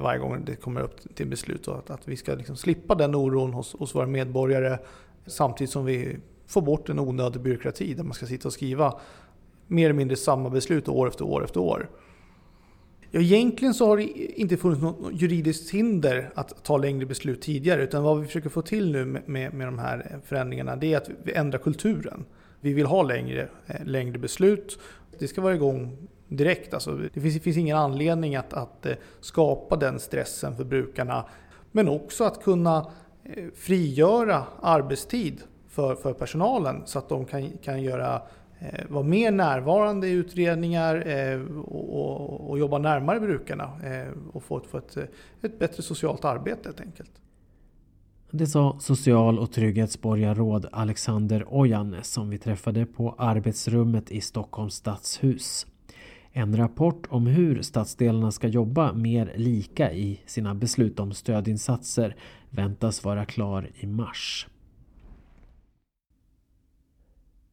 [0.00, 1.68] varje gång det kommer upp till beslut.
[1.68, 4.78] Och att, att vi ska liksom slippa den oron hos, hos våra medborgare
[5.26, 9.00] samtidigt som vi får bort en onödig byråkrati där man ska sitta och skriva
[9.66, 11.90] mer eller mindre samma beslut år efter år efter år.
[13.14, 14.02] Ja, egentligen så har det
[14.40, 17.82] inte funnits något juridiskt hinder att ta längre beslut tidigare.
[17.82, 20.96] Utan vad vi försöker få till nu med, med, med de här förändringarna det är
[20.96, 22.24] att vi ändrar kulturen.
[22.60, 24.78] Vi vill ha längre, eh, längre beslut.
[25.18, 26.74] Det ska vara igång direkt.
[26.74, 31.24] Alltså, det finns, det finns ingen anledning att, att eh, skapa den stressen för brukarna.
[31.72, 32.90] Men också att kunna
[33.24, 38.22] eh, frigöra arbetstid för, för personalen så att de kan, kan göra
[38.62, 44.60] Eh, vara mer närvarande i utredningar eh, och, och, jobba närmare brukarna eh, och få,
[44.70, 44.96] få ett,
[45.42, 47.10] ett bättre socialt arbete helt enkelt.
[48.30, 55.66] Det sa social och trygghetsborgarråd Alexander Ojanne som vi träffade på arbetsrummet i Stockholms stadshus.
[56.32, 62.16] En rapport om hur stadsdelarna ska jobba mer lika i sina beslut om stödinsatser
[62.50, 64.46] väntas vara klar i mars.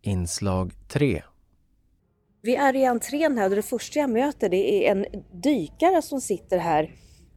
[0.02, 1.24] Inslag 3
[2.42, 5.06] Vi är i entrén här och det första jag möter det är en
[5.44, 6.92] dykare som sitter här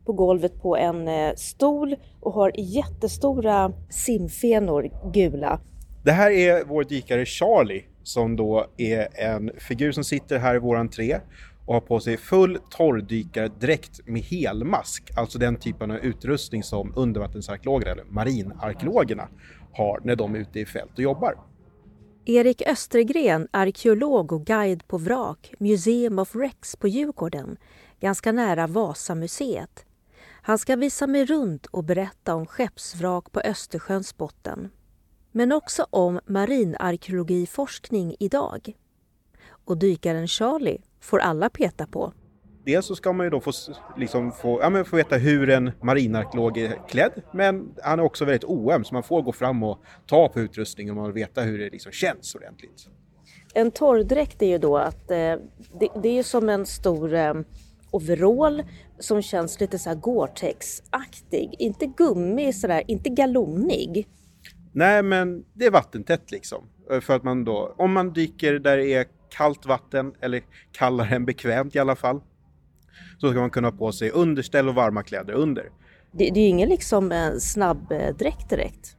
[0.07, 5.61] på golvet på en eh, stol och har jättestora simfenor, gula.
[6.05, 10.59] Det här är vår dykare Charlie som då är en figur som sitter här i
[10.59, 11.20] vår entré
[11.66, 17.87] och har på sig full torrdykardräkt med helmask, alltså den typen av utrustning som undervattensarkeologer
[17.87, 19.29] eller marinarkeologerna
[19.72, 21.35] har när de är ute i fält och jobbar.
[22.25, 27.57] Erik Östergren, arkeolog och guide på vrak, Museum of Rex på Djurgården,
[28.01, 29.85] ganska nära Vasamuseet.
[30.43, 34.71] Han ska visa mig runt och berätta om skeppsvrak på Östersjöns botten.
[35.33, 38.77] Men också om marinarkeologiforskning idag.
[39.65, 42.13] Och dykaren Charlie får alla peta på.
[42.64, 43.53] Dels så ska man ju då få,
[43.96, 48.25] liksom få, ja, men få veta hur en marinarkeolog är klädd, men han är också
[48.25, 51.70] väldigt oöm så man får gå fram och ta på utrustningen och veta hur det
[51.70, 52.88] liksom känns ordentligt.
[53.55, 55.16] En torrdräkt är ju då att eh,
[55.81, 57.35] det, det, är som en stor eh,
[57.90, 58.62] overall
[58.98, 61.55] som känns lite så här Gore-Tex-aktig.
[61.59, 64.09] Inte gummi sådär, inte galonig.
[64.72, 66.64] Nej, men det är vattentätt liksom.
[67.01, 71.25] För att man då, om man dyker där det är kallt vatten, eller kallare än
[71.25, 72.20] bekvämt i alla fall,
[73.18, 75.62] så ska man kunna ha på sig underställ och varma kläder under.
[76.12, 78.96] Det, det är ju ingen liksom eh, snabbdräkt direkt.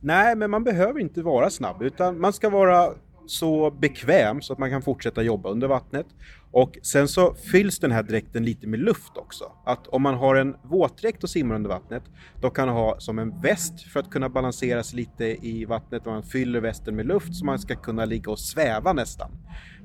[0.00, 2.94] Nej, men man behöver inte vara snabb utan man ska vara
[3.26, 6.06] så bekväm så att man kan fortsätta jobba under vattnet.
[6.50, 9.52] Och sen så fylls den här dräkten lite med luft också.
[9.64, 12.02] Att om man har en våtdräkt och simmar under vattnet,
[12.40, 16.06] då kan man ha som en väst för att kunna balansera sig lite i vattnet.
[16.06, 19.30] Och man fyller västen med luft så man ska kunna ligga och sväva nästan.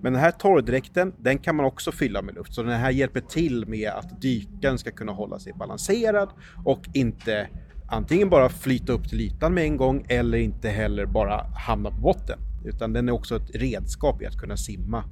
[0.03, 2.53] Men den här torrdräkten, den kan man också fylla med luft.
[2.53, 6.29] Så den här hjälper till med att dykaren ska kunna hålla sig balanserad
[6.65, 7.47] och inte
[7.87, 11.97] antingen bara flyta upp till ytan med en gång eller inte heller bara hamna på
[11.97, 12.39] botten.
[12.65, 15.03] Utan den är också ett redskap i att kunna simma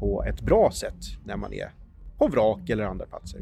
[0.00, 1.70] på ett bra sätt när man är
[2.18, 3.40] på vrak eller andra platser.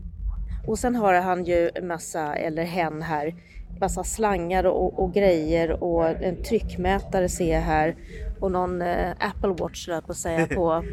[0.67, 3.35] Och sen har han ju massa, eller hen här,
[3.81, 7.97] massa slangar och, och grejer och en tryckmätare ser jag här
[8.41, 10.85] och någon eh, Apple Watch på att säga på,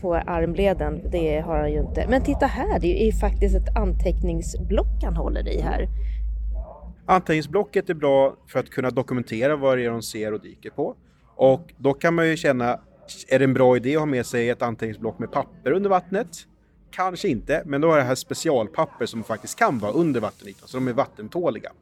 [0.00, 1.10] på armleden.
[1.10, 2.06] Det har han ju inte.
[2.08, 5.88] Men titta här, det är ju faktiskt ett anteckningsblock han håller i här.
[7.06, 10.96] Anteckningsblocket är bra för att kunna dokumentera vad det är de ser och dyker på.
[11.36, 12.80] Och då kan man ju känna,
[13.28, 16.28] är det en bra idé att ha med sig ett anteckningsblock med papper under vattnet?
[16.90, 20.76] Kanske inte, men då är det här specialpapper som faktiskt kan vara under vattenytan, så
[20.76, 21.72] de är vattentåliga.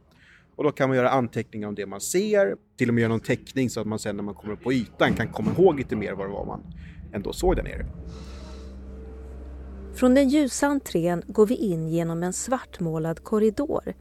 [0.60, 3.20] Och då kan man göra anteckningar om det man ser, till och med göra någon
[3.20, 5.96] teckning så att man sen när man kommer upp på ytan kan komma ihåg lite
[5.96, 6.62] mer vad det var man
[7.12, 7.86] ändå såg där nere.
[9.94, 13.94] Från den ljusa entrén går vi in genom en svartmålad korridor.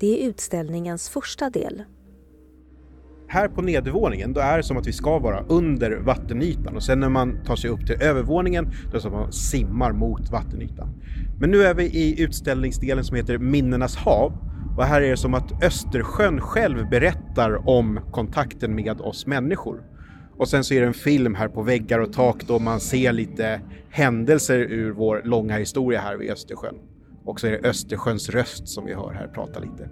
[0.00, 1.82] Det är utställningens första del.
[3.28, 7.00] Här på nedervåningen då är det som att vi ska vara under vattenytan och sen
[7.00, 10.30] när man tar sig upp till övervåningen då är det som att man simmar mot
[10.30, 10.88] vattenytan.
[11.40, 14.32] Men nu är vi i utställningsdelen som heter Minnenas hav
[14.76, 19.82] och här är det som att Östersjön själv berättar om kontakten med oss människor.
[20.36, 23.12] Och sen så är det en film här på väggar och tak då man ser
[23.12, 23.60] lite
[23.90, 26.74] händelser ur vår långa historia här vid Östersjön.
[27.24, 29.88] Och så är det Östersjöns röst som vi hör här prata lite.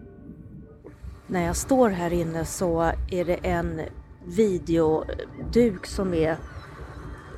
[1.26, 3.80] När jag står här inne så är det en
[4.26, 6.36] videoduk som är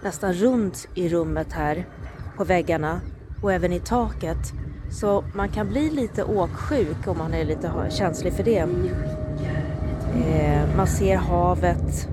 [0.02, 1.88] nästan runt i rummet här
[2.37, 3.00] på väggarna
[3.42, 4.52] och även i taket.
[4.94, 8.59] Så man kan bli lite åksjuk om man är lite känslig för det.
[10.26, 12.09] Eh, man ser havet,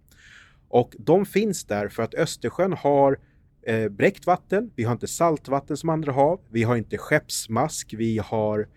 [0.69, 3.19] Och de finns där för att Östersjön har
[3.67, 8.19] eh, bräckt vatten, vi har inte saltvatten som andra hav, vi har inte skeppsmask, vi
[8.19, 8.69] har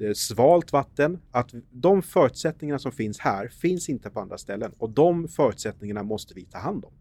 [0.00, 1.18] eh, svalt vatten.
[1.30, 6.34] Att de förutsättningarna som finns här finns inte på andra ställen och de förutsättningarna måste
[6.34, 6.92] vi ta hand om.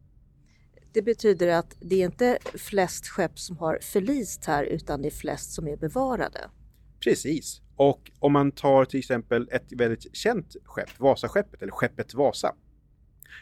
[0.93, 5.11] Det betyder att det är inte flest skepp som har förlist här utan det är
[5.11, 6.49] flest som är bevarade.
[6.99, 7.61] Precis.
[7.75, 12.55] Och om man tar till exempel ett väldigt känt skepp, Vasaskeppet eller skeppet Vasa.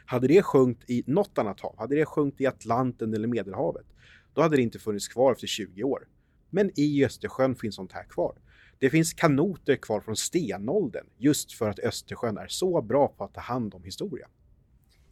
[0.06, 3.86] Hade det sjunkit i något annat hav, hade det sjunkit i Atlanten eller Medelhavet,
[4.34, 6.08] då hade det inte funnits kvar efter 20 år.
[6.50, 8.36] Men i Östersjön finns sånt här kvar.
[8.80, 13.34] Det finns kanoter kvar från stenåldern just för att Östersjön är så bra på att
[13.34, 14.28] ta hand om historia.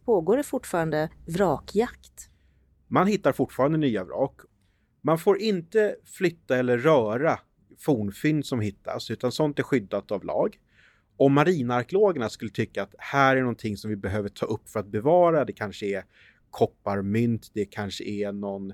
[0.05, 2.28] Pågår det fortfarande vrakjakt?
[2.91, 4.39] Man hittar fortfarande nya vrak.
[5.01, 7.39] Man får inte flytta eller röra
[7.77, 10.59] fornfynd som hittas, utan sånt är skyddat av lag.
[11.17, 14.87] Om marinarkeologerna skulle tycka att här är någonting som vi behöver ta upp för att
[14.87, 16.05] bevara, det kanske är
[16.49, 18.73] kopparmynt, det kanske är någon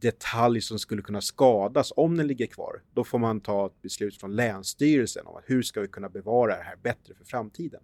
[0.00, 4.20] detalj som skulle kunna skadas om den ligger kvar, då får man ta ett beslut
[4.20, 7.82] från Länsstyrelsen om att hur ska vi kunna bevara det här bättre för framtiden.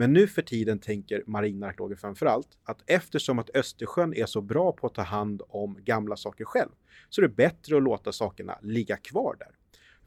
[0.00, 4.72] Men nu för tiden tänker marinarkeologer framför allt att eftersom att Östersjön är så bra
[4.72, 6.68] på att ta hand om gamla saker själv
[7.08, 9.48] så är det bättre att låta sakerna ligga kvar där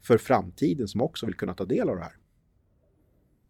[0.02, 2.16] för framtiden som också vill kunna ta del av det här.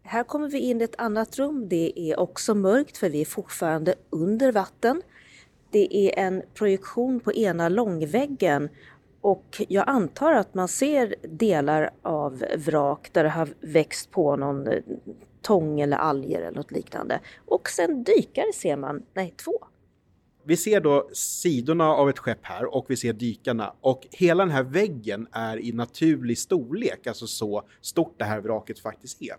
[0.03, 1.69] Här kommer vi in i ett annat rum.
[1.69, 5.03] Det är också mörkt för vi är fortfarande under vatten.
[5.71, 8.69] Det är en projektion på ena långväggen
[9.21, 14.67] och jag antar att man ser delar av vrak där det har växt på någon
[14.67, 14.83] eh,
[15.45, 17.21] tång eller alger eller något liknande.
[17.47, 19.53] Och sen dykare ser man, nej två.
[20.47, 24.53] Vi ser då sidorna av ett skepp här och vi ser dykarna och hela den
[24.53, 29.37] här väggen är i naturlig storlek, alltså så stort det här vraket faktiskt är.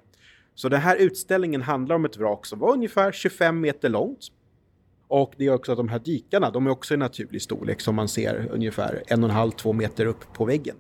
[0.55, 4.27] Så den här utställningen handlar om ett vrak som var ungefär 25 meter långt.
[5.07, 7.95] Och det är också att de här dykarna, de är också i naturlig storlek som
[7.95, 10.75] man ser ungefär en och en halv, två meter upp på väggen.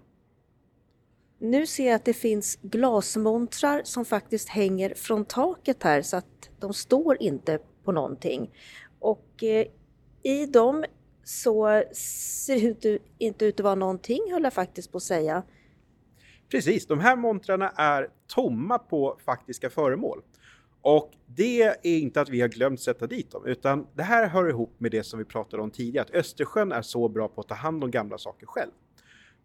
[1.45, 6.49] Nu ser jag att det finns glasmontrar som faktiskt hänger från taket här så att
[6.59, 8.51] de står inte på någonting.
[8.99, 9.67] Och eh,
[10.23, 10.85] i dem
[11.23, 15.43] så ser det inte ut att vara någonting höll jag faktiskt på att säga.
[16.49, 20.21] Precis, de här montrarna är tomma på faktiska föremål.
[20.81, 24.49] Och det är inte att vi har glömt sätta dit dem, utan det här hör
[24.49, 27.47] ihop med det som vi pratade om tidigare, att Östersjön är så bra på att
[27.47, 28.71] ta hand om gamla saker själv.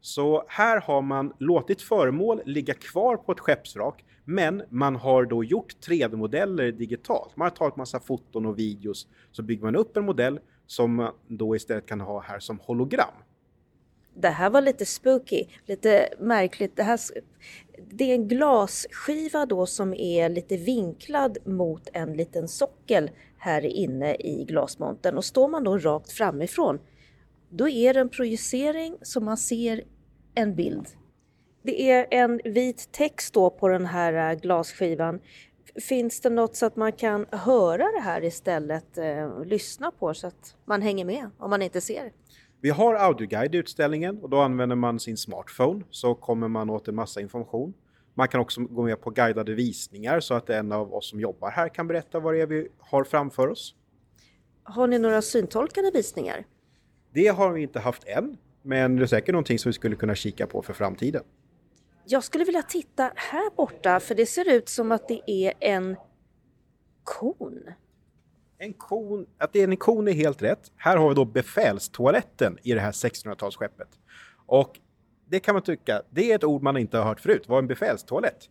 [0.00, 5.44] Så här har man låtit föremål ligga kvar på ett skeppsvrak, men man har då
[5.44, 7.36] gjort 3D-modeller digitalt.
[7.36, 11.12] Man har tagit massa foton och videos, så bygger man upp en modell som man
[11.28, 13.14] då istället kan ha här som hologram.
[14.14, 16.76] Det här var lite spooky, lite märkligt.
[16.76, 17.00] Det, här,
[17.90, 24.14] det är en glasskiva då som är lite vinklad mot en liten sockel här inne
[24.14, 26.78] i glasmontern och står man då rakt framifrån
[27.50, 29.84] då är det en projicering som man ser
[30.34, 30.86] en bild.
[31.62, 35.20] Det är en vit text då på den här äh, glasskivan.
[35.88, 40.26] Finns det något så att man kan höra det här istället, eh, lyssna på så
[40.26, 42.12] att man hänger med om man inte ser?
[42.60, 46.88] Vi har audioguide i utställningen och då använder man sin smartphone så kommer man åt
[46.88, 47.74] en massa information.
[48.14, 51.50] Man kan också gå med på guidade visningar så att en av oss som jobbar
[51.50, 53.74] här kan berätta vad det är vi har framför oss.
[54.62, 56.44] Har ni några syntolkade visningar?
[57.12, 60.14] Det har vi inte haft än, men det är säkert någonting som vi skulle kunna
[60.14, 61.22] kika på för framtiden.
[62.04, 65.96] Jag skulle vilja titta här borta för det ser ut som att det är en
[67.04, 67.58] kon.
[68.58, 70.72] En kon, att det är en kon är helt rätt.
[70.76, 73.88] Här har vi då befälstoaletten i det här 1600-talsskeppet.
[74.46, 74.78] Och
[75.28, 77.44] det kan man tycka, det är ett ord man inte har hört förut.
[77.46, 78.48] Vad är en befälstoalett?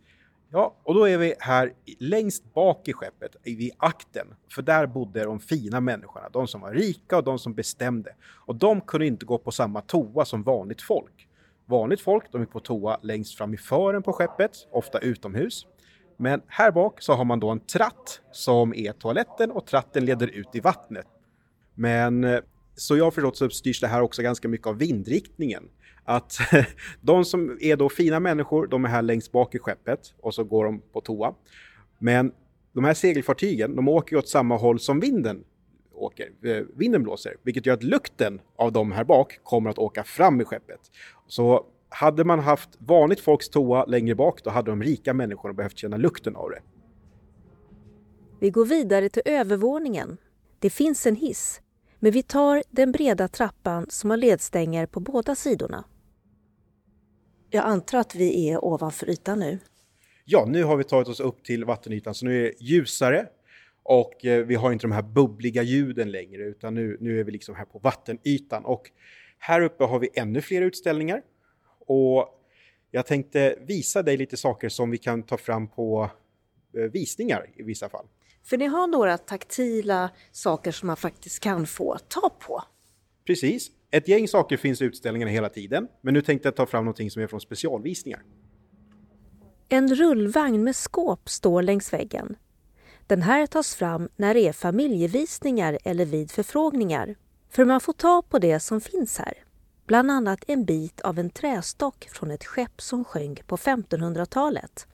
[0.52, 4.26] Ja, och då är vi här längst bak i skeppet, vid akten.
[4.54, 8.14] För där bodde de fina människorna, de som var rika och de som bestämde.
[8.46, 11.28] Och de kunde inte gå på samma toa som vanligt folk.
[11.66, 15.66] Vanligt folk, de gick på toa längst fram i fören på skeppet, ofta utomhus.
[16.16, 20.26] Men här bak så har man då en tratt som är toaletten och tratten leder
[20.26, 21.06] ut i vattnet.
[21.74, 22.40] Men eh,
[22.76, 25.68] så jag har förstått så styrs det här också ganska mycket av vindriktningen
[26.04, 26.38] att
[27.00, 30.44] de som är då fina människor, de är här längst bak i skeppet och så
[30.44, 31.34] går de på toa.
[31.98, 32.32] Men
[32.72, 35.44] de här segelfartygen, de åker åt samma håll som vinden
[35.94, 40.04] åker, eh, vinden blåser, vilket gör att lukten av dem här bak kommer att åka
[40.04, 40.80] fram i skeppet.
[41.26, 45.78] Så hade man haft vanligt folks toa längre bak, då hade de rika människorna behövt
[45.78, 46.60] känna lukten av det.
[48.40, 50.16] Vi går vidare till övervåningen.
[50.58, 51.60] Det finns en hiss,
[51.98, 55.84] men vi tar den breda trappan som har ledstänger på båda sidorna.
[57.50, 59.58] Jag antar att vi är ovanför ytan nu.
[60.24, 63.26] Ja, nu har vi tagit oss upp till vattenytan så nu är det ljusare
[63.82, 67.32] och eh, vi har inte de här bubbliga ljuden längre utan nu, nu är vi
[67.32, 68.90] liksom här på vattenytan och
[69.38, 71.22] här uppe har vi ännu fler utställningar
[71.86, 72.28] och
[72.90, 76.10] jag tänkte visa dig lite saker som vi kan ta fram på
[76.76, 78.06] eh, visningar i vissa fall.
[78.42, 82.62] För ni har några taktila saker som man faktiskt kan få ta på.
[83.26, 83.70] Precis.
[83.90, 87.10] Ett gäng saker finns i utställningarna hela tiden, men nu tänkte jag ta fram någonting
[87.10, 88.22] som är från specialvisningar.
[89.68, 92.36] En rullvagn med skåp står längs väggen.
[93.06, 97.14] Den här tas fram när det är familjevisningar eller vid förfrågningar.
[97.48, 99.34] För man får ta på det som finns här.
[99.86, 104.86] Bland annat en bit av en trästock från ett skepp som sjönk på 1500-talet.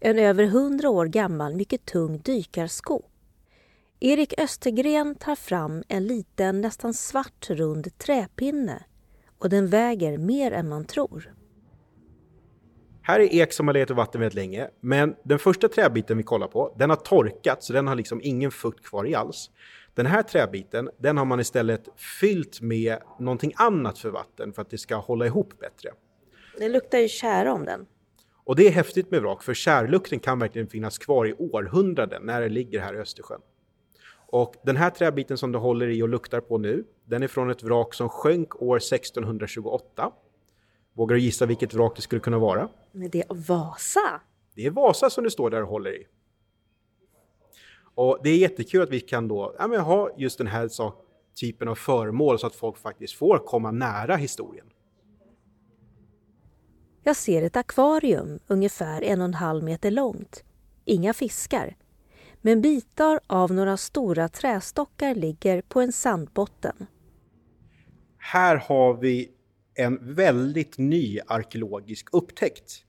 [0.00, 3.02] En över 100 år gammal mycket tung dykarsko
[4.06, 8.84] Erik Östergren tar fram en liten, nästan svart rund träpinne
[9.38, 11.34] och den väger mer än man tror.
[13.02, 16.22] Här är ek som har legat i vatten väldigt länge, men den första träbiten vi
[16.22, 19.50] kollar på, den har torkat så den har liksom ingen fukt kvar i alls.
[19.94, 21.88] Den här träbiten, den har man istället
[22.20, 25.90] fyllt med någonting annat för vatten för att det ska hålla ihop bättre.
[26.58, 27.86] Det luktar ju kära om den.
[28.44, 32.40] Och det är häftigt med vrak, för kärlukten kan verkligen finnas kvar i århundraden när
[32.40, 33.40] det ligger här i Östersjön.
[34.34, 37.50] Och den här träbiten som du håller i och luktar på nu, den är från
[37.50, 40.12] ett vrak som sjönk år 1628.
[40.92, 42.68] Vågar du gissa vilket vrak det skulle kunna vara?
[42.92, 44.20] Men det är Vasa!
[44.54, 46.06] Det är Vasa som du står där och håller i.
[47.94, 51.04] Och det är jättekul att vi kan då ja, ha just den här sak,
[51.40, 54.66] typen av föremål så att folk faktiskt får komma nära historien.
[57.02, 60.44] Jag ser ett akvarium ungefär en och en halv meter långt.
[60.84, 61.76] Inga fiskar,
[62.44, 66.86] men bitar av några stora trästockar ligger på en sandbotten.
[68.18, 69.30] Här har vi
[69.74, 72.84] en väldigt ny arkeologisk upptäckt.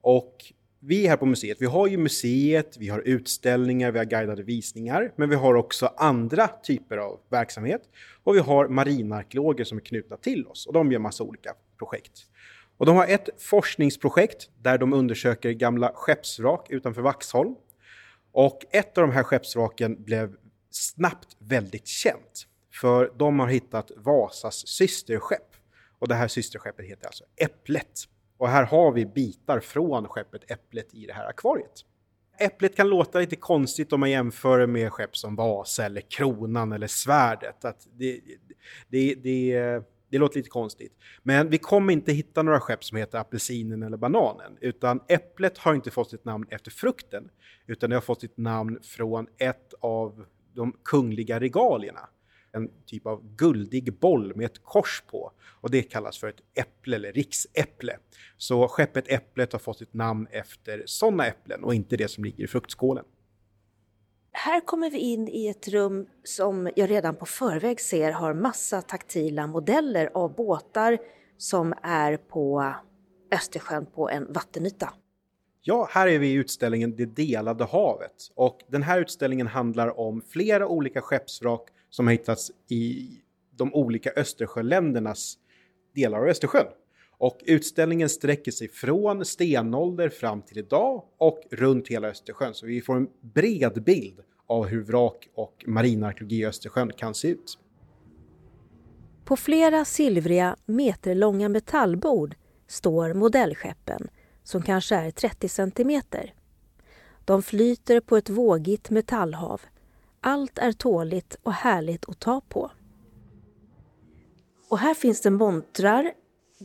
[0.00, 0.36] Och
[0.80, 5.12] vi här på museet, vi har ju museet, vi har utställningar, vi har guidade visningar,
[5.16, 7.82] men vi har också andra typer av verksamhet.
[8.24, 12.20] Och vi har marinarkeologer som är knutna till oss och de gör massa olika projekt.
[12.76, 17.54] Och de har ett forskningsprojekt där de undersöker gamla skeppsvrak utanför Vaxholm
[18.32, 20.36] och ett av de här skeppsvraken blev
[20.70, 22.46] snabbt väldigt känt.
[22.80, 25.56] För de har hittat Vasas systerskepp.
[25.98, 28.08] Och det här systerskeppet heter alltså Äpplet.
[28.36, 31.84] Och här har vi bitar från skeppet Äpplet i det här akvariet.
[32.38, 36.86] Äpplet kan låta lite konstigt om man jämför med skepp som Vasa eller Kronan eller
[36.86, 37.64] Svärdet.
[37.64, 38.20] Att det,
[38.88, 39.82] det, det,
[40.12, 40.92] det låter lite konstigt.
[41.22, 45.74] Men vi kommer inte hitta några skepp som heter apelsinen eller bananen, utan äpplet har
[45.74, 47.30] inte fått sitt namn efter frukten,
[47.66, 52.08] utan det har fått sitt namn från ett av de kungliga regalierna.
[52.52, 56.96] En typ av guldig boll med ett kors på och det kallas för ett äpple
[56.96, 57.98] eller riksäpple.
[58.36, 62.44] Så skeppet Äpplet har fått sitt namn efter sådana äpplen och inte det som ligger
[62.44, 63.04] i fruktskålen.
[64.34, 68.82] Här kommer vi in i ett rum som jag redan på förväg ser har massa
[68.82, 70.98] taktila modeller av båtar
[71.36, 72.74] som är på
[73.34, 74.92] Östersjön på en vattenyta.
[75.62, 80.22] Ja, här är vi i utställningen Det delade havet och den här utställningen handlar om
[80.28, 83.10] flera olika skeppsvrak som har hittats i
[83.50, 85.38] de olika Östersjöländernas
[85.94, 86.66] delar av Östersjön.
[87.22, 92.54] Och utställningen sträcker sig från stenålder fram till idag och runt hela Östersjön.
[92.54, 97.28] Så vi får en bred bild av hur vrak och marinarkeologi i Östersjön kan se
[97.28, 97.58] ut.
[99.24, 102.34] På flera silvriga meterlånga metallbord
[102.66, 104.08] står modellskeppen
[104.44, 106.34] som kanske är 30 centimeter.
[107.24, 109.60] De flyter på ett vågigt metallhav.
[110.20, 112.70] Allt är tåligt och härligt att ta på.
[114.68, 116.12] Och här finns det montrar.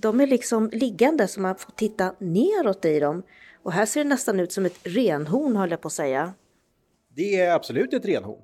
[0.01, 3.23] De är liksom liggande så man får titta neråt i dem.
[3.63, 6.33] Och här ser det nästan ut som ett renhorn höll jag på att säga.
[7.15, 8.41] Det är absolut ett renhorn.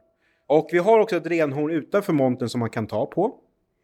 [0.48, 3.36] Och vi har också ett renhorn utanför montern som man kan ta på.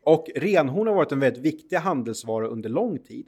[0.05, 3.27] Och renhorn har varit en väldigt viktig handelsvara under lång tid.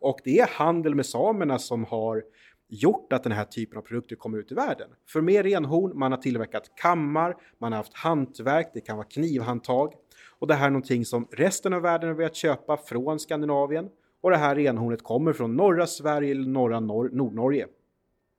[0.00, 2.22] Och det är handel med samerna som har
[2.68, 4.88] gjort att den här typen av produkter kommer ut i världen.
[5.08, 9.94] För med renhorn, man har tillverkat kammar, man har haft hantverk, det kan vara knivhandtag.
[10.42, 13.88] Och det här är någonting som resten av världen har velat köpa från Skandinavien.
[14.20, 17.66] Och det här renhornet kommer från norra Sverige eller norra Nor Nordnorge.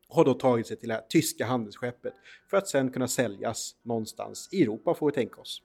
[0.08, 2.14] Och har då tagit sig till det här tyska handelsskeppet
[2.50, 5.62] för att sen kunna säljas någonstans i Europa får vi tänka oss.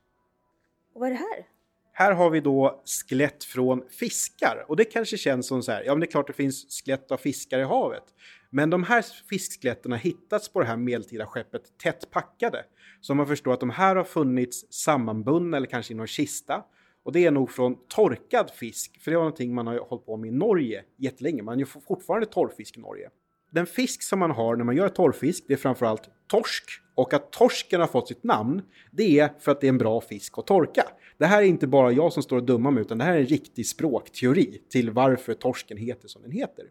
[0.95, 1.47] Och vad är det här?
[1.93, 5.95] Här har vi då skelett från fiskar och det kanske känns som så här, ja
[5.95, 8.05] men det är klart det finns skelett av fiskar i havet.
[8.51, 12.65] Men de här fiskskeletten har hittats på det här medeltida skeppet tätt packade.
[13.01, 16.65] Så man förstår att de här har funnits sammanbundna eller kanske i någon kista.
[17.03, 20.17] Och det är nog från torkad fisk, för det var någonting man har hållit på
[20.17, 21.43] med i Norge jättelänge.
[21.43, 23.11] Man gör fortfarande torrfisk i Norge.
[23.51, 26.65] Den fisk som man har när man gör torrfisk, det är framförallt torsk.
[26.95, 30.01] Och att torsken har fått sitt namn, det är för att det är en bra
[30.01, 30.85] fisk att torka.
[31.19, 33.21] Det här är inte bara jag som står och dummar mig, utan det här är
[33.21, 36.65] en riktig språkteori till varför torsken heter som den heter.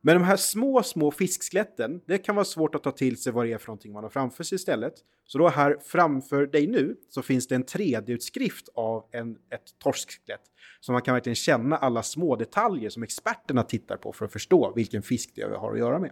[0.00, 3.46] Men de här små, små fiskskeletten, det kan vara svårt att ta till sig vad
[3.46, 4.94] det är för någonting man har framför sig istället.
[5.24, 10.40] Så då här framför dig nu så finns det en 3D-utskrift av en, ett torskskelett.
[10.80, 14.72] Så man kan verkligen känna alla små detaljer som experterna tittar på för att förstå
[14.76, 16.10] vilken fisk det har att göra med.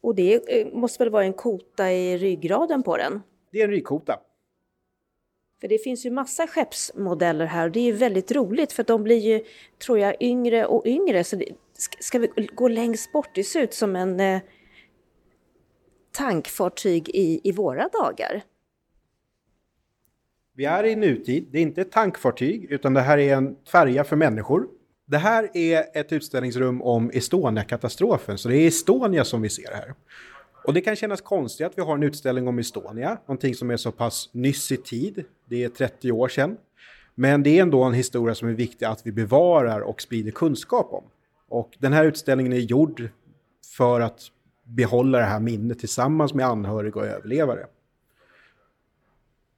[0.00, 3.20] Och det eh, måste väl vara en kota i ryggraden på den?
[3.52, 4.20] Det är en ryggkota.
[5.60, 9.02] För det finns ju massa skeppsmodeller här och det är ju väldigt roligt för de
[9.02, 9.44] blir ju,
[9.78, 11.24] tror jag, yngre och yngre.
[11.24, 11.48] Så det,
[12.00, 13.28] ska vi gå längst bort?
[13.34, 14.40] Det ser ut som en eh,
[16.12, 18.42] tankfartyg i, i våra dagar.
[20.54, 21.48] Vi är i nutid.
[21.50, 24.68] Det är inte ett tankfartyg utan det här är en färja för människor.
[25.06, 29.94] Det här är ett utställningsrum om Estonia-katastrofen, så det är Estonia som vi ser här.
[30.64, 33.76] Och det kan kännas konstigt att vi har en utställning om Estonia, någonting som är
[33.76, 35.24] så pass nyss i tid.
[35.44, 36.56] Det är 30 år sedan.
[37.14, 40.92] Men det är ändå en historia som är viktig att vi bevarar och sprider kunskap
[40.92, 41.04] om.
[41.50, 43.08] Och den här utställningen är gjord
[43.76, 44.20] för att
[44.64, 47.66] behålla det här minnet tillsammans med anhöriga och överlevare.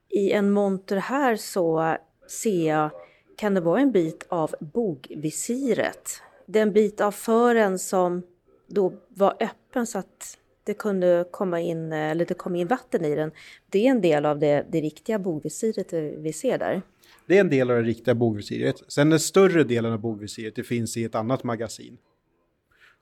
[0.09, 2.89] I en monter här så ser jag,
[3.37, 6.09] kan det vara en bit av bogvisiret?
[6.45, 8.23] Den bit av fören som
[8.67, 13.15] då var öppen så att det kunde komma in, eller det kom in vatten i
[13.15, 13.31] den.
[13.69, 16.81] Det är en del av det, det riktiga bogvisiret vi ser där.
[17.27, 18.75] Det är en del av det riktiga bogvisiret.
[18.87, 21.97] Sen den större delen av bogvisiret det finns i ett annat magasin.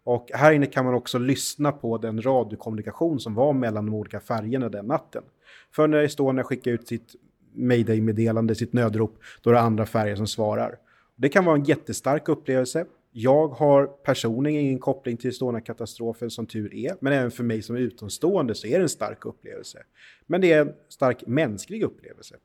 [0.03, 4.19] Och här inne kan man också lyssna på den radiokommunikation som var mellan de olika
[4.19, 5.23] färgerna den natten.
[5.75, 7.15] För när Estonia skickar ut sitt
[7.53, 10.75] mayday-meddelande, sitt nödrop, då är det andra färger som svarar.
[11.15, 12.85] Det kan vara en jättestark upplevelse.
[13.11, 17.75] Jag har personligen ingen koppling till Estonia-katastrofen som tur är, men även för mig som
[17.75, 19.83] utomstående så är det en stark upplevelse.
[20.27, 22.35] Men det är en stark mänsklig upplevelse.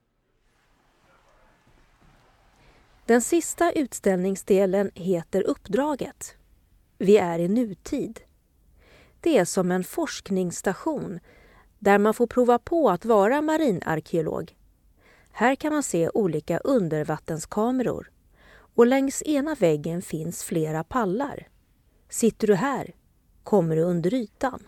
[3.07, 6.37] Den sista utställningsdelen heter Uppdraget.
[6.99, 8.21] Vi är i nutid.
[9.21, 11.21] Det är som en forskningsstation
[11.79, 14.57] där man får prova på att vara marinarkeolog.
[15.31, 18.11] Här kan man se olika undervattenskameror
[18.75, 21.49] och längs ena väggen finns flera pallar.
[22.09, 22.95] Sitter du här
[23.43, 24.63] kommer du under ytan.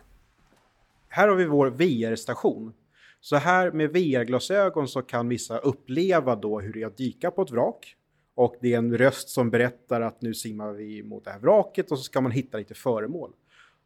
[1.09, 2.73] Här har vi vår VR-station.
[3.21, 7.43] Så här med VR-glasögon så kan vissa uppleva då hur det är att dyka på
[7.43, 7.95] ett vrak
[8.39, 11.91] och det är en röst som berättar att nu simmar vi mot det här vraket
[11.91, 13.33] och så ska man hitta lite föremål.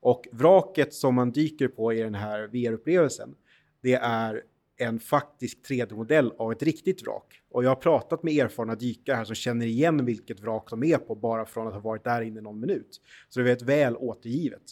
[0.00, 3.34] Och vraket som man dyker på i den här VR-upplevelsen,
[3.80, 4.42] det är
[4.76, 7.40] en faktisk 3D-modell av ett riktigt vrak.
[7.50, 10.98] Och jag har pratat med erfarna dykare här som känner igen vilket vrak de är
[10.98, 13.00] på bara från att ha varit där inne någon minut.
[13.28, 14.62] Så det är väldigt väl återgivet.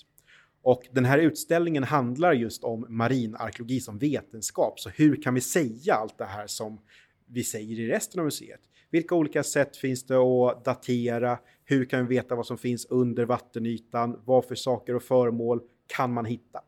[0.62, 4.81] Och den här utställningen handlar just om marinarkeologi som vetenskap.
[4.81, 6.81] Så hur kan vi säga allt det här som
[7.26, 8.61] vi säger i resten av museet?
[8.91, 11.38] Vilka olika sätt finns det att datera?
[11.64, 14.20] Hur kan vi veta vad som finns under vattenytan?
[14.24, 16.59] Vad för saker och föremål kan man hitta?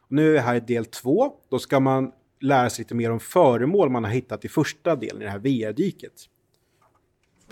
[0.00, 1.32] Och nu är vi här i del två.
[1.48, 5.22] Då ska man lära sig lite mer om föremål man har hittat i första delen
[5.22, 6.12] i det här VR-dyket.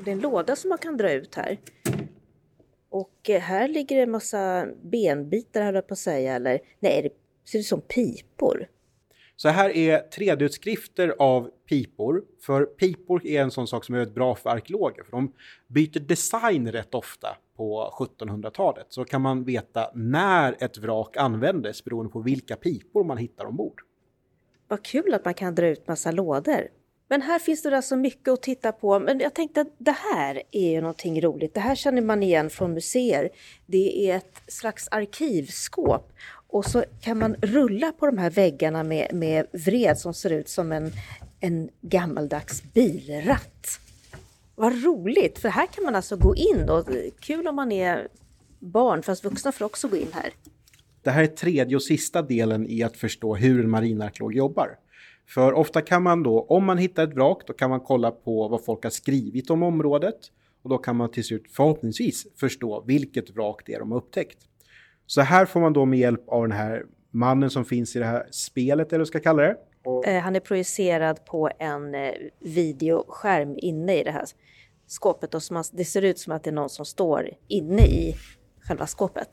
[0.04, 1.58] Det är en låda som man kan dra ut här.
[2.88, 7.02] Och eh, här ligger det en massa benbitar, höll jag på att säga, eller nej,
[7.02, 7.10] det
[7.50, 8.68] ser ut som pipor.
[9.40, 12.24] Så här är 3D-utskrifter av pipor.
[12.40, 15.02] För pipor är en sån sak som är väldigt bra för arkeologer.
[15.04, 15.32] För de
[15.66, 18.86] byter design rätt ofta på 1700-talet.
[18.88, 23.80] Så kan man veta när ett vrak användes beroende på vilka pipor man hittar ombord.
[24.68, 26.68] Vad kul att man kan dra ut massa lådor.
[27.08, 29.00] Men här finns det alltså mycket att titta på.
[29.00, 31.54] Men jag tänkte att det här är ju någonting roligt.
[31.54, 33.30] Det här känner man igen från museer.
[33.66, 36.12] Det är ett slags arkivskåp.
[36.48, 40.48] Och så kan man rulla på de här väggarna med, med vred som ser ut
[40.48, 40.92] som en,
[41.40, 43.80] en gammaldags bilratt.
[44.54, 46.84] Vad roligt, för här kan man alltså gå in och
[47.20, 48.08] kul om man är
[48.58, 50.32] barn, fast vuxna får också gå in här.
[51.02, 54.78] Det här är tredje och sista delen i att förstå hur en marinarkeolog jobbar.
[55.26, 58.48] För ofta kan man då, om man hittar ett vrak, då kan man kolla på
[58.48, 60.18] vad folk har skrivit om området
[60.62, 64.38] och då kan man till slut förhoppningsvis förstå vilket vrak det är de har upptäckt.
[65.08, 68.04] Så här får man då med hjälp av den här mannen som finns i det
[68.04, 69.56] här spelet, eller vad ska kalla det.
[69.84, 70.06] Och...
[70.06, 74.24] Eh, han är projicerad på en eh, videoskärm inne i det här
[74.86, 75.42] skåpet och
[75.72, 78.14] det ser ut som att det är någon som står inne i
[78.60, 79.28] själva skåpet.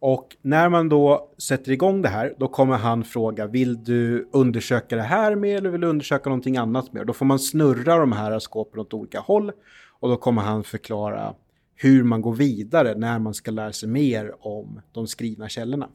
[0.00, 4.96] Och när man då sätter igång det här, då kommer han fråga, vill du undersöka
[4.96, 7.06] det här med eller vill du undersöka någonting annat med?
[7.06, 9.52] Då får man snurra de här skåpen åt olika håll
[10.00, 11.34] och då kommer han förklara
[11.82, 15.88] hur man går vidare när man ska lära sig mer om de skrivna källorna.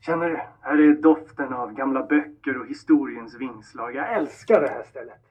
[0.00, 0.36] Känner du?
[0.60, 3.94] Här är doften av gamla böcker och historiens vingslag.
[3.94, 5.22] Jag älskar det här stället.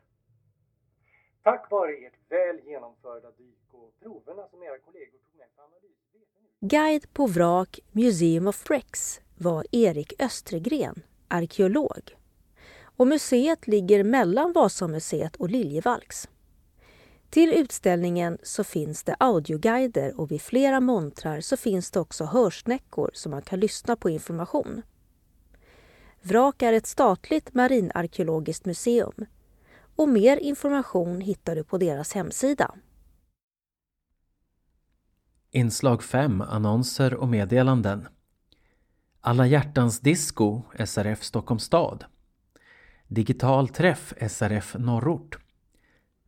[1.44, 5.96] Tack vare ert väl genomförda dyk och proverna som era kollegor tog med analys
[6.60, 12.16] Guide på vrak Museum of Wrecks var Erik Östregren, arkeolog.
[12.98, 16.30] Och museet ligger mellan Vasamuseet och Liljevalchs.
[17.36, 23.10] Till utställningen så finns det audioguider och vid flera montrar så finns det också hörsnäckor
[23.14, 24.82] så man kan lyssna på information.
[26.22, 29.26] Vrak är ett statligt marinarkeologiskt museum
[29.96, 32.76] och mer information hittar du på deras hemsida.
[35.52, 38.08] Inslag 5 Annonser och meddelanden
[39.22, 42.06] Alla hjärtans disco SRF Stockholms stad
[43.08, 45.45] Digital träff SRF Norrort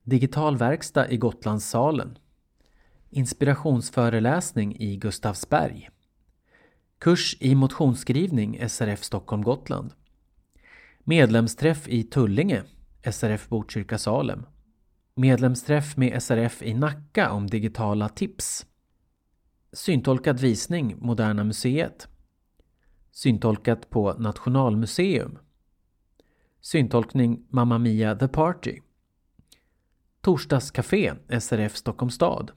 [0.09, 2.17] Digital verkstad i Gotlandssalen.
[3.09, 5.89] Inspirationsföreläsning i Gustavsberg.
[6.99, 9.93] Kurs i motionsskrivning SRF Stockholm Gotland.
[10.99, 12.63] Medlemsträff i Tullinge
[13.11, 14.45] SRF Botkyrka Salem.
[15.15, 18.65] Medlemsträff med SRF i Nacka om digitala tips.
[19.73, 22.07] Syntolkad visning Moderna Museet.
[23.11, 25.37] Syntolkat på Nationalmuseum.
[26.61, 28.79] Syntolkning Mamma Mia The Party.
[30.27, 32.51] Torsdagscafé SRF Stockholms stad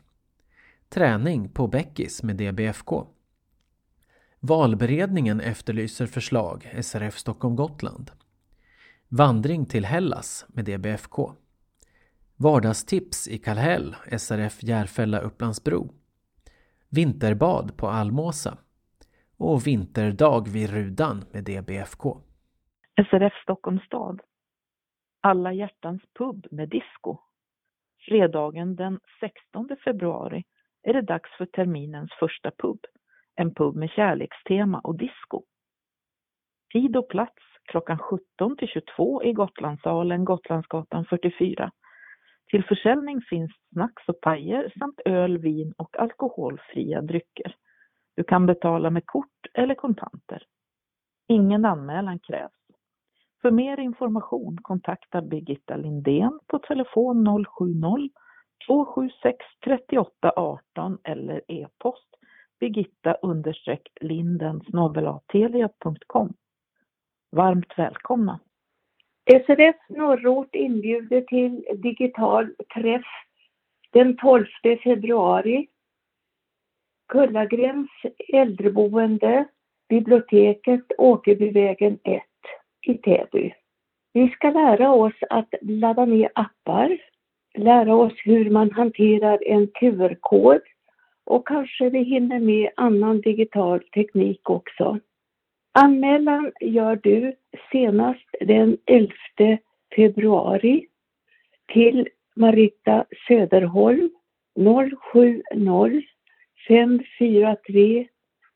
[0.88, 3.06] Träning på Bäckis med DBFK
[4.40, 8.10] Valberedningen efterlyser förslag SRF Stockholm Gotland
[9.08, 11.32] Vandring till Hellas med DBFK
[12.36, 15.94] Vardagstips i Kallhäll SRF Järfälla Upplandsbro
[16.88, 18.58] vinterbad på Almåsa
[19.36, 22.20] och vinterdag vid Rudan med DBFK.
[23.10, 24.20] SRF Stockholms stad.
[25.20, 27.18] Alla hjärtans pub med disco.
[28.08, 30.44] Fredagen den 16 februari
[30.82, 32.80] är det dags för terminens första pub.
[33.36, 35.42] En pub med kärlekstema och disco.
[36.72, 41.70] Tid och plats klockan 17 till 22 i Gotlandssalen, Gotlandsgatan 44.
[42.50, 47.54] Till försäljning finns snacks och pajer samt öl, vin och alkoholfria drycker.
[48.16, 50.42] Du kan betala med kort eller kontanter.
[51.28, 52.59] Ingen anmälan krävs.
[53.42, 58.10] För mer information kontakta Birgitta Lindén på telefon 070
[58.66, 62.08] 276 38 18 eller e-post
[62.60, 63.16] birgitta
[64.00, 64.60] linden
[67.32, 68.40] Varmt välkomna!
[69.46, 73.06] SRF Norrort inbjuder till digital träff
[73.92, 74.46] Den 12
[74.84, 75.68] februari.
[77.08, 77.90] Kullagrens
[78.32, 79.48] äldreboende,
[79.88, 82.22] biblioteket Åkerbyvägen 1
[82.82, 83.54] i Täby.
[84.12, 86.98] Vi ska lära oss att ladda ner appar,
[87.54, 90.60] lära oss hur man hanterar en QR-kod
[91.24, 94.98] och kanske vi hinner med annan digital teknik också.
[95.72, 97.34] Anmälan gör du
[97.72, 99.12] senast den 11
[99.96, 100.86] februari
[101.72, 104.10] till Marita Söderholm
[105.12, 106.02] 070
[106.68, 108.08] 543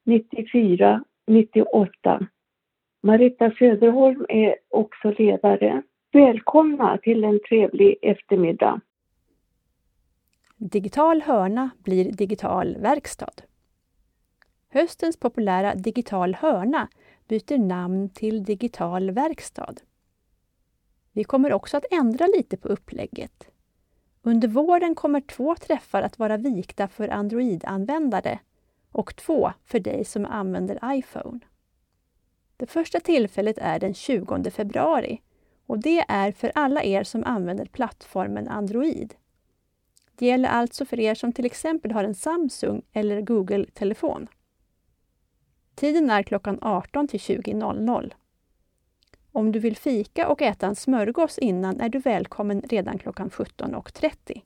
[0.05, 2.27] 94 98.
[3.05, 5.83] Marita Söderholm är också ledare.
[6.13, 8.81] Välkomna till en trevlig eftermiddag.
[10.57, 13.33] Digital hörna blir digital verkstad.
[14.69, 16.89] Höstens populära Digital hörna
[17.29, 19.75] byter namn till Digital verkstad.
[21.13, 23.49] Vi kommer också att ändra lite på upplägget.
[24.23, 28.39] Under våren kommer två träffar att vara vikta för Android-användare
[28.93, 31.41] och två för dig som använder iPhone.
[32.65, 35.21] Det första tillfället är den 20 februari
[35.67, 39.15] och det är för alla er som använder plattformen Android.
[40.15, 44.29] Det gäller alltså för er som till exempel har en Samsung eller Google-telefon.
[45.75, 48.13] Tiden är klockan 18 till 20.00.
[49.33, 54.43] Om du vill fika och äta en smörgås innan är du välkommen redan klockan 17.30.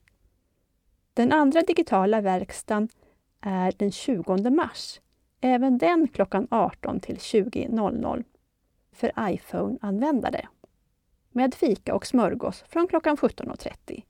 [1.13, 2.89] Den andra digitala verkstaden
[3.41, 4.99] är den 20 mars.
[5.41, 8.23] Även den klockan 18 till 20.00
[8.91, 10.47] för iPhone-användare.
[11.31, 14.03] Med fika och smörgås från klockan 17.30.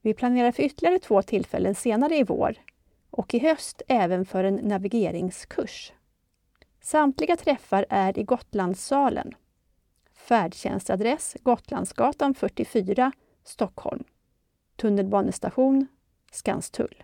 [0.00, 2.54] Vi planerar för ytterligare två tillfällen senare i vår
[3.10, 5.92] och i höst även för en navigeringskurs.
[6.80, 9.34] Samtliga träffar är i Gotlandssalen.
[10.14, 13.12] Färdtjänstadress Gotlandsgatan 44,
[13.44, 14.04] Stockholm.
[14.76, 15.86] Tunnelbanestation
[16.32, 17.02] Skanstull.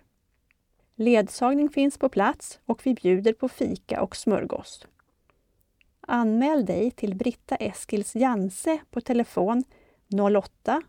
[0.97, 4.87] Ledsagning finns på plats och vi bjuder på fika och smörgås.
[6.01, 9.63] Anmäl dig till Britta Eskils Janse på telefon
[10.35, 10.81] 08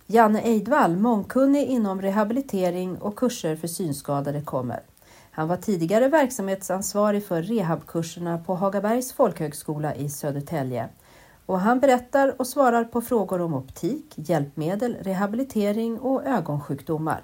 [0.06, 4.80] Janne Eidvall, mångkunnig inom rehabilitering och kurser för synskadade kommer.
[5.30, 10.88] Han var tidigare verksamhetsansvarig för rehabkurserna på Hagabergs folkhögskola i Södertälje.
[11.46, 17.20] Och han berättar och svarar på frågor om optik, hjälpmedel, rehabilitering och ögonsjukdomar.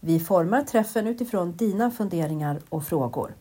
[0.00, 3.34] Vi formar träffen utifrån dina funderingar och frågor.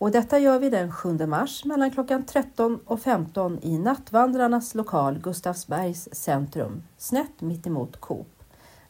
[0.00, 5.18] Och detta gör vi den 7 mars mellan klockan 13 och 15 i Nattvandrarnas lokal
[5.18, 8.42] Gustavsbergs centrum, snett mittemot Coop.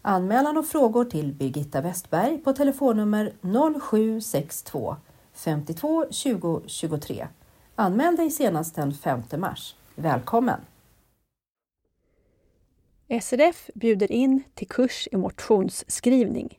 [0.03, 3.33] Anmälan och frågor till Birgitta Westberg på telefonnummer
[3.81, 4.97] 0762
[5.33, 7.29] 52 20 23.
[7.75, 9.77] Anmäl dig senast den 5 mars.
[9.95, 10.61] Välkommen!
[13.23, 16.59] SRF bjuder in till kurs i motionsskrivning.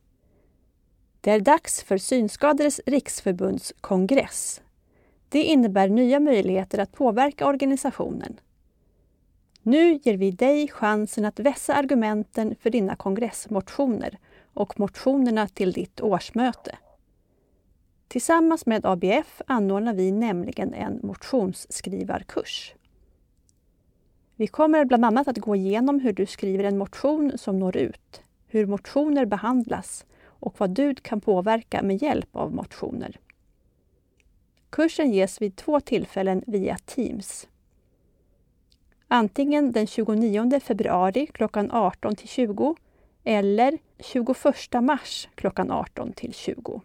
[1.21, 4.61] Det är dags för Synskadades riksförbunds kongress.
[5.29, 8.39] Det innebär nya möjligheter att påverka organisationen.
[9.61, 14.17] Nu ger vi dig chansen att vässa argumenten för dina kongressmotioner
[14.53, 16.77] och motionerna till ditt årsmöte.
[18.07, 22.73] Tillsammans med ABF anordnar vi nämligen en motionsskrivarkurs.
[24.35, 28.21] Vi kommer bland annat att gå igenom hur du skriver en motion som når ut,
[28.47, 30.05] hur motioner behandlas
[30.41, 33.19] och vad du kan påverka med hjälp av motioner.
[34.69, 37.47] Kursen ges vid två tillfällen via Teams.
[39.07, 42.75] Antingen den 29 februari klockan 18 till 20
[43.23, 46.81] eller 21 mars klockan 18 till 20.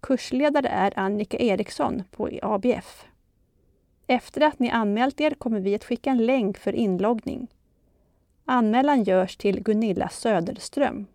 [0.00, 3.06] Kursledare är Annika Eriksson på ABF.
[4.06, 7.48] Efter att ni anmält er kommer vi att skicka en länk för inloggning.
[8.44, 11.06] Anmälan görs till Gunilla Söderström.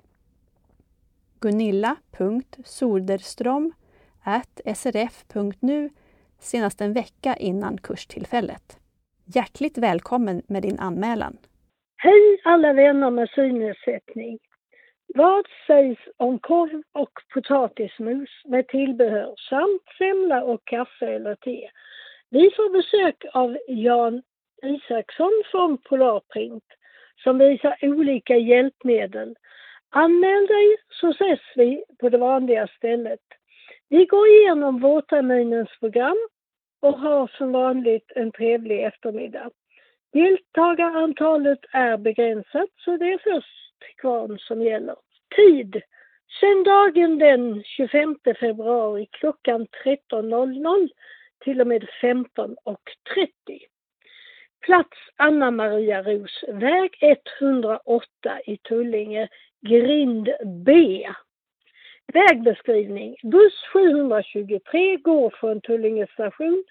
[1.45, 3.73] Gunilla.soderström
[4.75, 5.89] srf.nu
[6.39, 8.79] senast en vecka innan kurstillfället.
[9.35, 11.37] Hjärtligt välkommen med din anmälan.
[11.97, 14.39] Hej alla vänner med synnedsättning.
[15.15, 21.69] Vad sägs om korv och potatismos med tillbehör samt semla och kaffe eller te?
[22.29, 24.21] Vi får besök av Jan
[24.63, 26.63] Isaksson från Polarprint
[27.23, 29.35] som visar olika hjälpmedel.
[29.89, 33.19] Anmäl dig så ses vi på det vanliga stället.
[33.89, 36.27] Vi går igenom vårterminens program
[36.81, 39.49] och har som vanligt en trevlig eftermiddag.
[40.13, 44.95] Deltagarantalet är begränsat så det är först kvarn som gäller.
[45.35, 45.81] Tid
[46.39, 50.89] Söndagen den 25 februari klockan 13.00
[51.43, 52.77] till och med 15.30.
[54.65, 58.05] Plats Anna Maria Ros, väg 108
[58.45, 59.27] i Tullinge,
[59.69, 60.29] grind
[60.65, 61.07] B.
[62.13, 63.15] Vägbeskrivning.
[63.23, 66.63] Buss 723 går från Tullinge station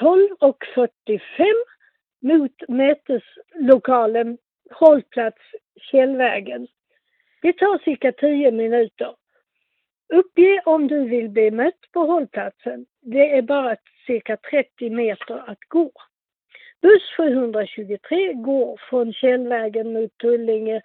[0.00, 1.20] 12.45
[2.22, 4.38] mot möteslokalen
[4.70, 5.42] hållplats
[5.90, 6.66] Källvägen.
[7.42, 9.14] Det tar cirka 10 minuter.
[10.12, 12.86] Uppge om du vill bli mött på hållplatsen.
[13.00, 13.76] Det är bara
[14.06, 15.92] cirka 30 meter att gå.
[16.82, 20.82] Buss 723 går från Källvägen mot Tullinge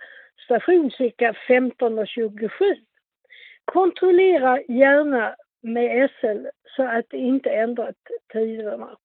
[0.48, 2.76] station cirka 15.27.
[3.66, 7.96] Kontrollera gärna med SL så att det inte ändrat
[8.34, 8.98] tiderna.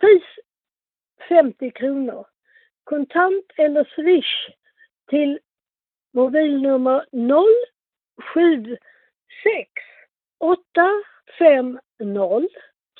[0.00, 0.22] Pris
[1.28, 2.26] 50 kronor.
[2.84, 4.50] Kontant eller swish
[5.08, 5.38] till
[6.12, 7.06] mobilnummer
[8.34, 9.70] 076
[10.38, 11.80] 850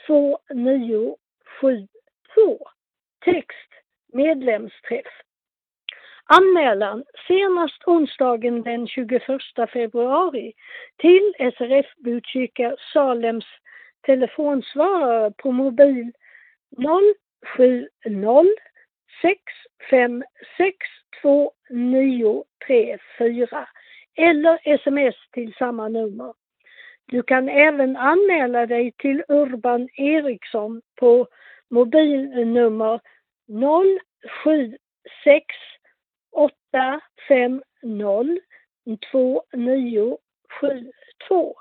[0.06, 2.68] 2972.
[3.24, 3.70] Text
[4.12, 5.22] medlemsträff.
[6.28, 9.22] Anmälan senast onsdagen den 21
[9.72, 10.52] februari
[10.96, 13.44] till SRF Botkyrka Salems
[14.06, 16.12] telefonsvarare på mobil
[17.56, 17.88] 070
[19.22, 20.76] 656
[21.22, 23.68] 2934
[24.16, 26.34] eller sms till samma nummer.
[27.06, 31.26] Du kan även anmäla dig till Urban Eriksson på
[31.70, 33.00] mobilnummer
[34.44, 35.46] 076
[36.76, 38.40] 850
[39.10, 41.54] 2972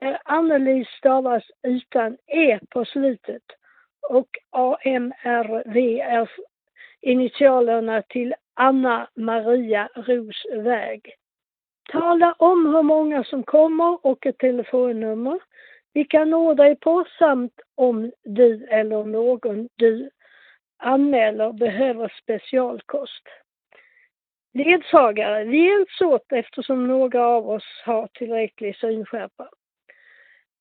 [0.00, 3.42] Eh, anneli stavas utan e på slutet
[4.08, 6.30] och AMRV är
[7.00, 11.14] initialerna till Anna Maria Rosväg.
[11.92, 15.40] Tala om hur många som kommer och ett telefonnummer.
[15.92, 20.10] Vi kan nå dig på samt om du eller någon du
[20.78, 23.22] anmäler behöver specialkost.
[24.54, 29.48] Ledsagare, vi hjälps åt eftersom några av oss har tillräcklig synskärpa.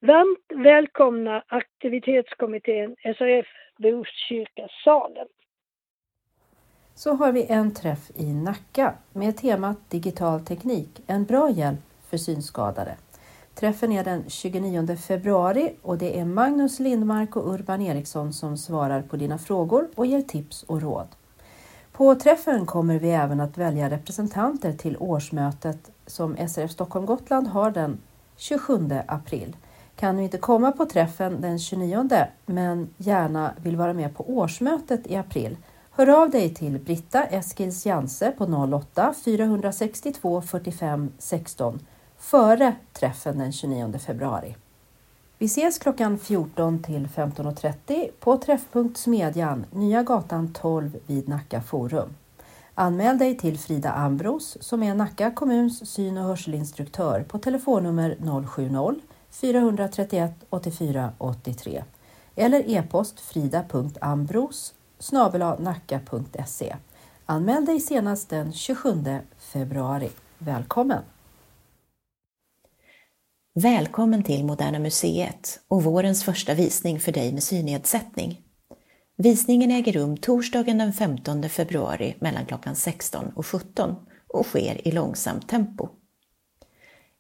[0.02, 5.28] Varmt välkomna aktivitetskommittén SRF Botkyrka Salen.
[7.04, 11.80] Så har vi en träff i Nacka med temat digital teknik, en bra hjälp
[12.10, 12.96] för synskadade.
[13.56, 19.02] Träffen är den 29 februari och det är Magnus Lindmark och Urban Eriksson som svarar
[19.02, 21.08] på dina frågor och ger tips och råd.
[21.92, 27.72] På träffen kommer vi även att välja representanter till årsmötet som SRF Stockholm Gotland har
[27.72, 28.00] den
[28.36, 29.56] 27 april.
[29.96, 32.10] Kan du inte komma på träffen den 29
[32.46, 35.58] men gärna vill vara med på årsmötet i april
[35.94, 38.44] Hör av dig till Britta Eskils Janse på
[38.94, 41.80] 08 462 45 16
[42.18, 44.56] före träffen den 29 februari.
[45.38, 52.16] Vi ses klockan 14 till 15.30 på Träffpunkt Smedjan, Nya gatan 12 vid Nacka Forum.
[52.76, 58.16] Anmäl dig till Frida Ambros som är Nacka kommuns syn och hörselinstruktör på telefonnummer
[59.32, 61.84] 070-431 84 83
[62.36, 64.74] eller e-post frida.ambros
[65.60, 66.76] nacka.se.
[67.26, 69.04] Anmäl dig senast den 27
[69.38, 70.10] februari.
[70.38, 71.04] Välkommen!
[73.54, 78.42] Välkommen till Moderna Museet och vårens första visning för dig med synnedsättning.
[79.18, 83.96] Visningen äger rum torsdagen den 15 februari mellan klockan 16 och 17
[84.28, 85.90] och sker i långsamt tempo.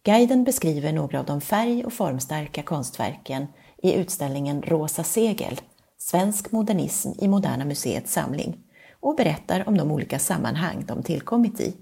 [0.03, 5.61] Guiden beskriver några av de färg och formstarka konstverken i utställningen Rosa segel
[6.03, 8.57] Svensk modernism i Moderna Museets samling
[8.99, 11.75] och berättar om de olika sammanhang de tillkommit i.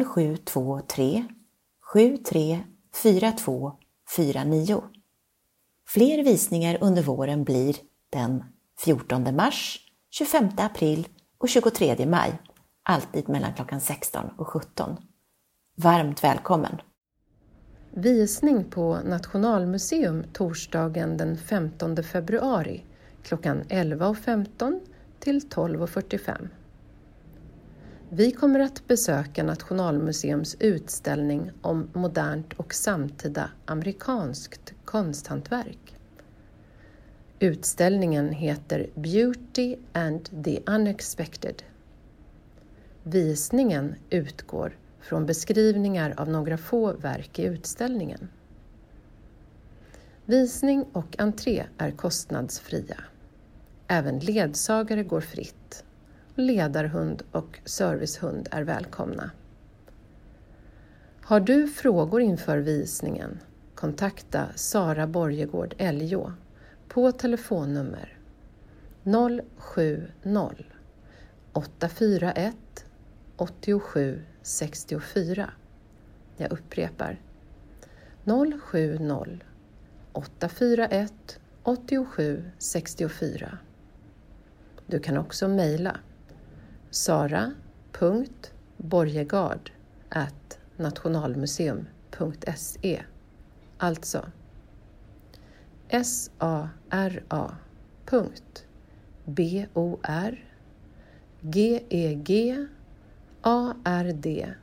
[0.05, 1.25] 0723
[1.93, 2.59] 73
[2.93, 3.71] 42
[4.09, 4.83] 49.
[5.87, 7.75] Fler visningar under våren blir
[8.09, 8.43] den
[8.85, 9.79] 14 mars,
[10.09, 12.39] 25 april, och 23 maj,
[12.83, 14.97] alltid mellan klockan 16 och 17.
[15.75, 16.81] Varmt välkommen!
[17.91, 22.83] Visning på Nationalmuseum torsdagen den 15 februari
[23.23, 24.79] klockan 11.15
[25.19, 26.47] till 12.45.
[28.09, 35.95] Vi kommer att besöka Nationalmuseums utställning om modernt och samtida amerikanskt konsthantverk.
[37.39, 41.63] Utställningen heter Beauty and the Unexpected.
[43.03, 48.29] Visningen utgår från beskrivningar av några få verk i utställningen.
[50.25, 52.97] Visning och entré är kostnadsfria.
[53.91, 55.83] Även ledsagare går fritt.
[56.35, 59.31] Ledarhund och servicehund är välkomna.
[61.21, 63.39] Har du frågor inför visningen?
[63.75, 66.33] Kontakta Sara Borgegård Eljå
[66.87, 68.17] på telefonnummer
[69.57, 70.65] 070
[71.53, 72.55] 841
[73.37, 75.49] 87 64.
[76.37, 77.21] Jag upprepar
[78.25, 79.39] 070
[80.13, 83.57] 841 87 64.
[84.89, 85.97] Du kan också mejla
[86.89, 89.71] sara.borgegard
[90.77, 93.03] nationalmuseum.se
[93.77, 94.25] Alltså
[95.89, 97.51] S-A-R-A
[99.25, 100.45] B-O-R
[101.41, 102.65] G-E-G
[103.41, 104.53] A-R-D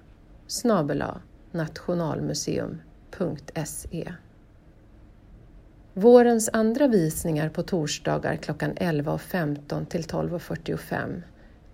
[0.47, 1.21] snabela
[1.53, 4.15] nationalmuseum.se
[5.99, 11.23] Vårens andra visningar på torsdagar klockan 11.15 till 12.45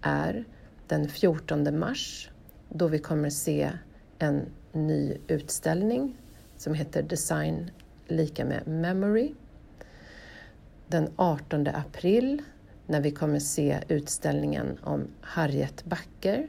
[0.01, 0.45] är
[0.87, 2.31] den 14 mars
[2.69, 3.71] då vi kommer se
[4.19, 4.43] en
[4.73, 6.17] ny utställning
[6.57, 7.71] som heter Design
[8.07, 9.33] lika med Memory.
[10.89, 12.43] Den 18 april
[12.87, 16.47] när vi kommer se utställningen om Harriet Backer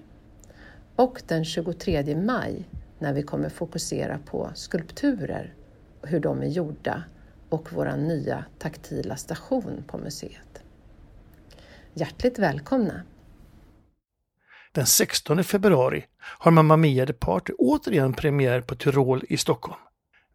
[0.95, 2.69] och den 23 maj
[2.99, 5.53] när vi kommer fokusera på skulpturer,
[6.01, 7.03] och hur de är gjorda
[7.53, 10.63] och vår nya taktila station på museet.
[11.93, 13.03] Hjärtligt välkomna!
[14.71, 19.79] Den 16 februari har Mamma Mia The Party återigen premiär på Tyrol i Stockholm.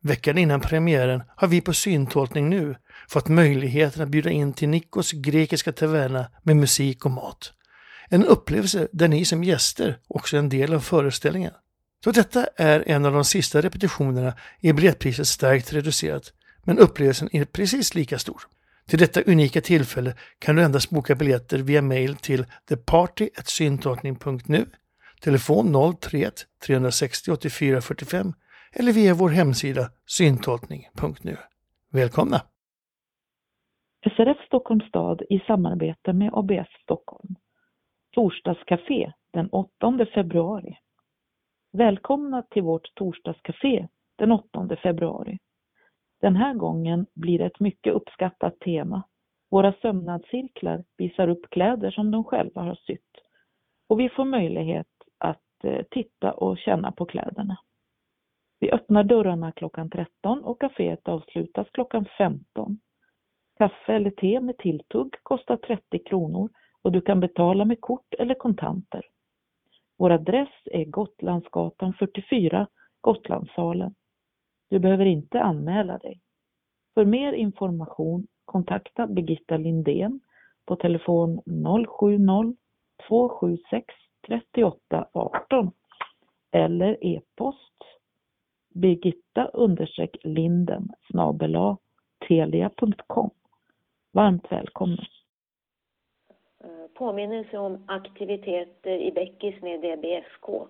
[0.01, 2.77] Veckan innan premiären har vi på Syntolkning nu
[3.09, 7.53] fått möjligheten att bjuda in till Nikos grekiska taverna med musik och mat.
[8.09, 11.53] En upplevelse där ni som gäster också är en del av föreställningen.
[12.05, 16.33] Så detta är en av de sista repetitionerna är biljettpriset starkt reducerat,
[16.69, 18.41] men upplevelsen är precis lika stor.
[18.89, 24.67] Till detta unika tillfälle kan du endast boka biljetter via mail till theparty.syntolkning.nu,
[25.21, 26.35] telefon 031
[26.67, 28.33] 360 84 45
[28.73, 31.37] eller via vår hemsida syntolkning.nu.
[31.93, 32.41] Välkomna!
[34.17, 37.35] SRF Stockholms stad i samarbete med ABF Stockholm.
[38.15, 40.79] Torsdagscafé den 8 februari.
[41.73, 43.89] Välkomna till vårt torsdagscafé
[44.19, 45.39] den 8 februari.
[46.21, 49.03] Den här gången blir det ett mycket uppskattat tema.
[49.51, 53.21] Våra sömnadscirklar visar upp kläder som de själva har sytt.
[53.89, 54.87] Och vi får möjlighet
[55.19, 57.59] att eh, titta och känna på kläderna.
[58.61, 62.79] Vi öppnar dörrarna klockan 13 och kaféet avslutas klockan 15.
[63.59, 66.51] Kaffe eller te med tilltugg kostar 30 kronor
[66.83, 69.03] och du kan betala med kort eller kontanter.
[69.99, 72.67] Vår adress är Gotlandsgatan 44,
[73.01, 73.95] Gotlandssalen.
[74.69, 76.21] Du behöver inte anmäla dig.
[76.95, 80.21] För mer information kontakta Birgitta Lindén
[80.67, 81.43] på telefon
[81.87, 82.57] 070
[83.09, 83.95] 276
[84.27, 85.71] 38 18
[86.53, 87.85] eller e-post
[88.75, 89.51] birgitta
[90.23, 91.77] linden snabela
[92.29, 93.31] telia.com.
[94.13, 95.05] Varmt välkommen!
[96.95, 100.69] Påminnelse om aktiviteter i Bäckis med DBFK.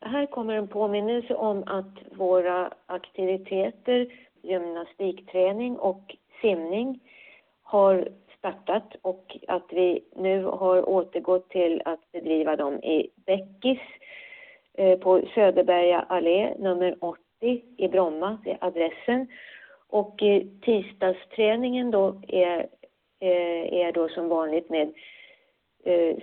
[0.00, 4.06] Här kommer en påminnelse om att våra aktiviteter,
[4.42, 7.00] gymnastikträning och simning
[7.62, 13.80] har startat och att vi nu har återgått till att bedriva dem i Bäckis
[14.74, 17.20] eh, på Söderberga allé nummer 80
[17.76, 19.26] i Bromma, det är adressen.
[19.88, 22.58] Och eh, tisdagsträningen då är,
[23.20, 24.92] eh, är då som vanligt med,
[25.84, 26.16] Eh,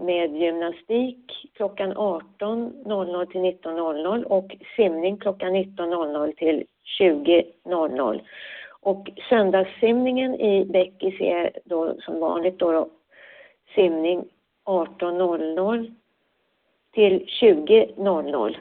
[0.00, 6.64] med gymnastik klockan 18.00 till 19.00 och simning klockan 19.00 till
[7.00, 8.20] 20.00.
[8.80, 12.88] Och söndagssimningen i Bäckis är då som vanligt då, då
[13.74, 14.24] simning
[14.64, 15.94] 18.00
[16.92, 18.56] till 20.00.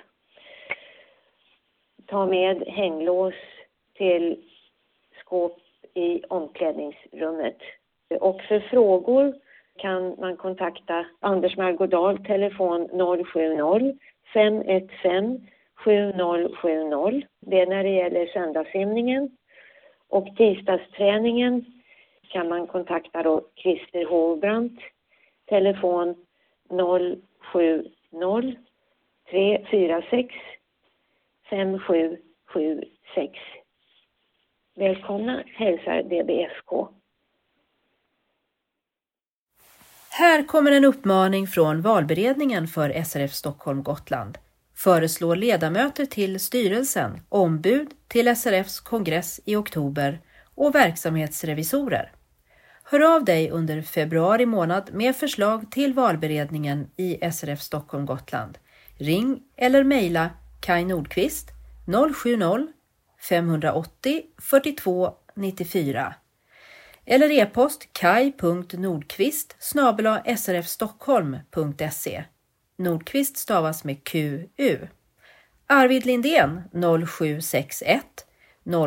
[2.05, 3.33] Ta med hänglås
[3.93, 4.37] till
[5.19, 5.57] skåp
[5.93, 7.57] i omklädningsrummet.
[8.19, 9.33] Och för frågor
[9.81, 12.87] kan man kontakta Anders Margodal, telefon
[13.25, 13.97] 070
[14.33, 17.27] 515 7070.
[17.39, 19.37] Det är när det gäller söndagssimningen.
[20.09, 21.65] Och tisdagsträningen
[22.27, 24.81] kan man kontakta då Christer Hovbrandt,
[25.45, 26.15] telefon
[27.53, 27.91] 070
[29.29, 30.35] 346
[31.49, 33.39] 5776.
[34.75, 36.87] Välkomna hälsar DBFK.
[40.21, 44.37] Här kommer en uppmaning från valberedningen för SRF Stockholm Gotland.
[44.75, 50.21] Föreslå ledamöter till styrelsen, ombud till SRFs kongress i oktober
[50.55, 52.11] och verksamhetsrevisorer.
[52.83, 58.57] Hör av dig under februari månad med förslag till valberedningen i SRF Stockholm Gotland.
[58.97, 61.49] Ring eller mejla Kaj Nordqvist
[62.13, 62.67] 070
[63.29, 66.13] 580 42 94
[67.05, 72.23] eller e-post kaj.nordqvist srfstockholm.se
[72.77, 74.87] Nordqvist stavas med QU.
[75.67, 78.25] Arvid Lindén 0761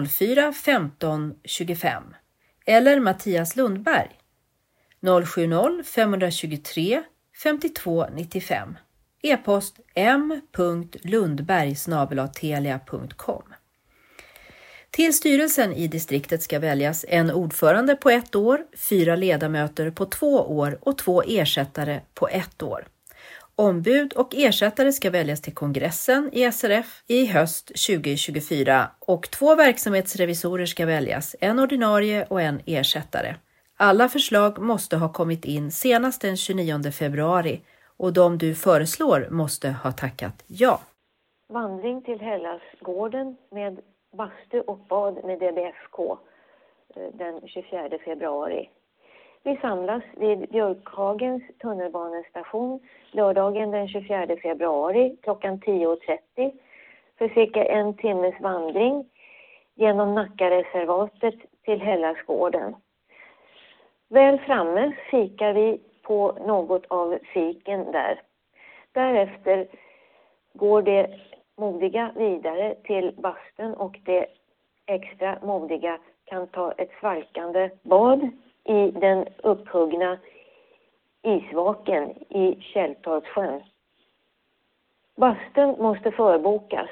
[0.08, 2.14] 04 15 25
[2.66, 4.18] eller Mattias Lundberg
[5.00, 7.02] 070 523
[7.42, 8.76] 52 95
[9.22, 11.76] e-post m.lundberg
[12.34, 13.42] telia.com
[14.94, 20.36] till styrelsen i distriktet ska väljas en ordförande på ett år, fyra ledamöter på två
[20.36, 22.86] år och två ersättare på ett år.
[23.56, 30.66] Ombud och ersättare ska väljas till kongressen i SRF i höst 2024 och två verksamhetsrevisorer
[30.66, 33.34] ska väljas, en ordinarie och en ersättare.
[33.76, 37.60] Alla förslag måste ha kommit in senast den 29 februari
[37.96, 40.80] och de du föreslår måste ha tackat ja.
[41.48, 43.78] Vandring till Hellasgården med
[44.14, 46.18] bastu och bad med DBFK
[46.96, 48.70] eh, den 24 februari.
[49.42, 56.52] Vi samlas vid Björkhagens tunnelbanestation lördagen den 24 februari klockan 10.30
[57.18, 59.10] för cirka en timmes vandring
[59.74, 61.34] genom Nackareservatet
[61.64, 62.74] till Hällasgården.
[64.08, 68.20] Väl framme fikar vi på något av fiken där.
[68.92, 69.66] Därefter
[70.52, 71.20] går det
[71.56, 74.26] modiga vidare till bastun och det
[74.86, 78.28] extra modiga kan ta ett svalkande bad
[78.64, 80.18] i den upphuggna
[81.22, 83.62] isvaken i Källtorpssjön.
[85.16, 86.90] Bastun måste förbokas.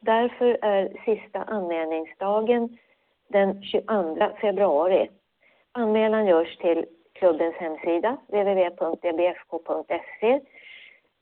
[0.00, 2.78] Därför är sista anmälningsdagen
[3.28, 5.10] den 22 februari.
[5.72, 9.60] Anmälan görs till klubbens hemsida www.dbfk.se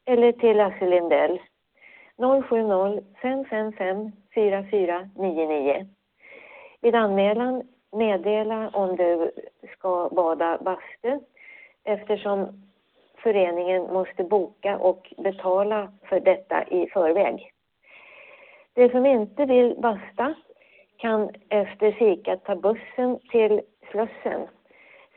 [0.05, 1.41] eller till Lasse Lindell
[2.19, 5.87] 070 555 4499.
[6.81, 7.62] Vid anmälan
[7.93, 9.33] meddela om du
[9.73, 11.21] ska bada bastu
[11.85, 12.67] eftersom
[13.23, 17.53] föreningen måste boka och betala för detta i förväg.
[18.75, 20.35] De som inte vill basta
[20.97, 23.61] kan efter fika ta bussen till
[23.91, 24.49] Slussen.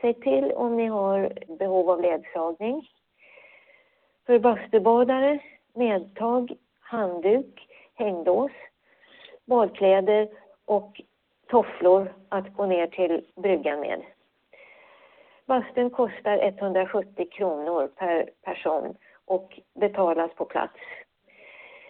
[0.00, 2.88] Säg till om ni har behov av ledsagning.
[4.26, 5.38] För bastubadare,
[5.74, 6.56] medtag
[6.90, 8.50] handduk, hängdås,
[9.44, 10.28] badkläder
[10.64, 11.00] och
[11.48, 14.02] tofflor att gå ner till bryggan med.
[15.46, 20.80] Bastun kostar 170 kronor per person och betalas på plats.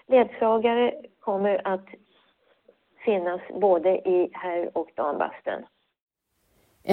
[0.07, 1.87] Ledsagare kommer att
[3.05, 5.67] finnas både i herr och dambastun.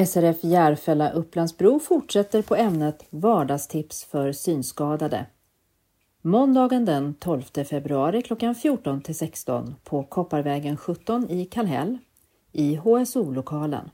[0.06, 5.26] SRF Järfälla Upplandsbro fortsätter på ämnet vardagstips för synskadade.
[6.22, 11.98] Måndagen den 12 februari klockan 14 till 16 på Kopparvägen 17 i Kallhäll
[12.52, 13.90] i HSO-lokalen.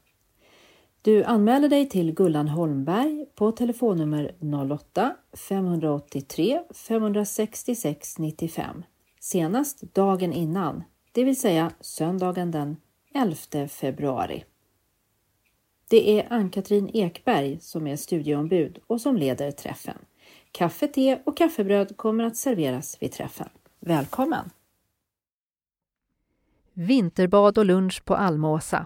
[1.01, 8.83] Du anmäler dig till Gullan Holmberg på telefonnummer 08-583 566 95
[9.23, 12.77] senast dagen innan, det vill säga söndagen den
[13.13, 14.43] 11 februari.
[15.89, 19.97] Det är Ann-Katrin Ekberg som är studieombud och som leder träffen.
[20.57, 23.49] Kaffe, te och kaffebröd kommer att serveras vid träffen.
[23.79, 24.49] Välkommen!
[26.73, 28.85] Vinterbad och lunch på Almåsa.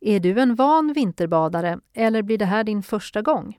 [0.00, 3.58] Är du en van vinterbadare eller blir det här din första gång?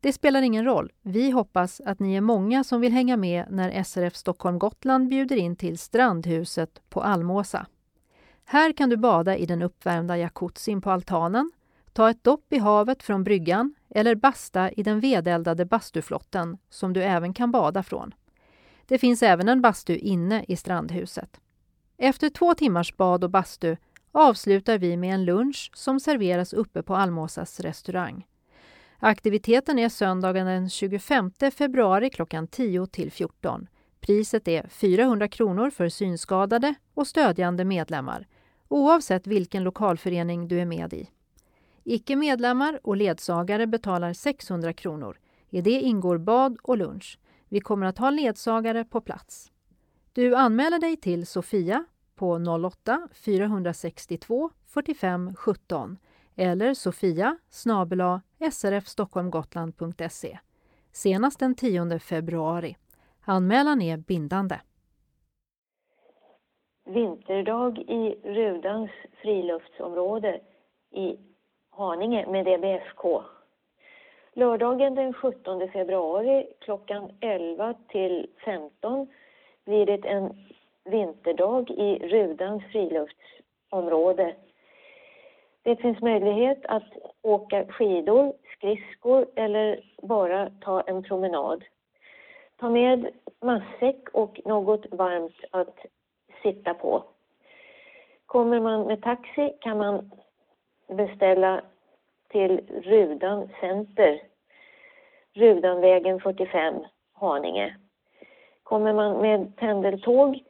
[0.00, 0.92] Det spelar ingen roll.
[1.02, 5.36] Vi hoppas att ni är många som vill hänga med när SRF Stockholm Gotland bjuder
[5.36, 7.66] in till Strandhuset på Almåsa.
[8.44, 11.52] Här kan du bada i den uppvärmda jacuzzin på altanen,
[11.92, 17.02] ta ett dopp i havet från bryggan eller basta i den vedeldade bastuflotten som du
[17.02, 18.14] även kan bada från.
[18.86, 21.40] Det finns även en bastu inne i strandhuset.
[21.96, 23.76] Efter två timmars bad och bastu
[24.12, 28.26] avslutar vi med en lunch som serveras uppe på Almåsas restaurang.
[28.98, 33.66] Aktiviteten är söndagen den 25 februari klockan 10 till 14.
[34.00, 38.26] Priset är 400 kronor för synskadade och stödjande medlemmar
[38.72, 41.10] oavsett vilken lokalförening du är med i.
[41.84, 45.18] Icke medlemmar och ledsagare betalar 600 kronor.
[45.50, 47.18] I det ingår bad och lunch.
[47.48, 49.52] Vi kommer att ha ledsagare på plats.
[50.12, 51.84] Du anmäler dig till Sofia
[52.14, 55.98] på 08 462 45 17
[56.36, 57.38] eller sofia
[58.50, 60.38] srfstockholmgotland.se
[60.92, 62.76] senast den 10 februari.
[63.24, 64.60] Anmälan är bindande.
[66.84, 68.90] Vinterdag i Rudans
[69.22, 70.40] friluftsområde
[70.90, 71.31] i
[71.76, 73.22] Haninge med DBFK.
[74.32, 79.06] Lördagen den 17 februari klockan 11 till 15
[79.64, 80.46] blir det en
[80.84, 84.34] vinterdag i Rudans friluftsområde.
[85.62, 86.92] Det finns möjlighet att
[87.22, 91.64] åka skidor, skridskor eller bara ta en promenad.
[92.56, 95.78] Ta med matsäck och något varmt att
[96.42, 97.04] sitta på.
[98.26, 100.10] Kommer man med taxi kan man
[100.88, 101.62] beställa
[102.28, 104.22] till Rudan Center,
[105.34, 106.74] Rudanvägen 45,
[107.12, 107.76] Haninge.
[108.62, 110.42] Kommer man med pendeltåg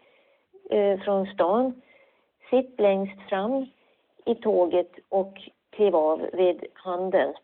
[0.71, 1.83] eh, från stan,
[2.51, 3.67] sitt längst fram
[4.25, 7.35] i tåget och kliv av vid handen.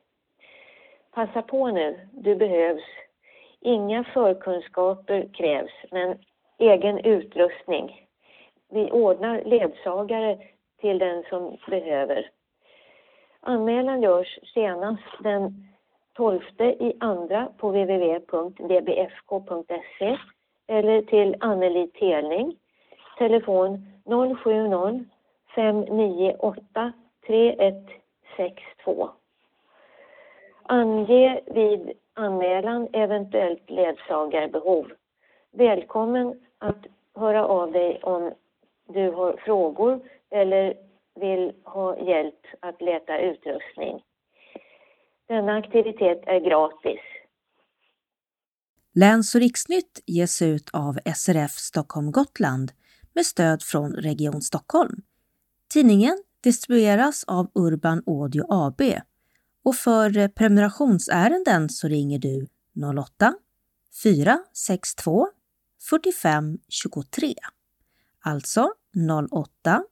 [1.11, 2.85] Passa på nu, du behövs.
[3.61, 6.19] Inga förkunskaper krävs, men
[6.59, 8.09] egen utrustning.
[8.71, 10.39] Vi ordnar ledsagare
[10.81, 12.31] till den som behöver.
[13.41, 15.69] Anmälan görs senast den
[16.17, 18.59] 12 i andra på www.dbfk.se
[20.67, 22.57] eller till Anneli Telning,
[23.19, 23.87] telefon
[24.45, 25.05] 070
[25.55, 26.93] 598
[27.27, 29.11] 3162.
[30.63, 34.93] Ange vid anmälan eventuellt ledsagarbehov.
[35.53, 38.33] Välkommen att höra av dig om
[38.89, 40.01] du har frågor
[40.31, 40.88] eller
[41.21, 44.03] vill ha hjälp att leta utrustning.
[45.29, 47.01] Denna aktivitet är gratis.
[48.95, 52.73] Läns och riksnytt ges ut av SRF Stockholm Gotland
[53.15, 55.03] med stöd från Region Stockholm.
[55.69, 58.81] Tidningen distribueras av Urban Audio AB
[59.65, 62.47] och för prenumerationsärenden så ringer du
[63.01, 63.35] 08
[64.03, 65.29] 462
[65.91, 67.35] 45 23.
[68.25, 68.73] Alltså
[69.33, 69.85] 08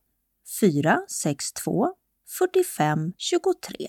[0.61, 1.95] 462
[2.39, 3.87] 45 23.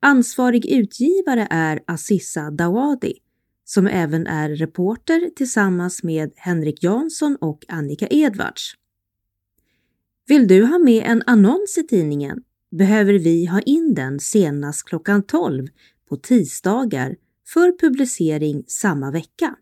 [0.00, 3.20] Ansvarig utgivare är Assissa Dawadi
[3.64, 8.74] som även är reporter tillsammans med Henrik Jansson och Annika Edvards.
[10.26, 15.22] Vill du ha med en annons i tidningen behöver vi ha in den senast klockan
[15.22, 15.66] 12
[16.08, 17.16] på tisdagar
[17.46, 19.56] för publicering samma vecka.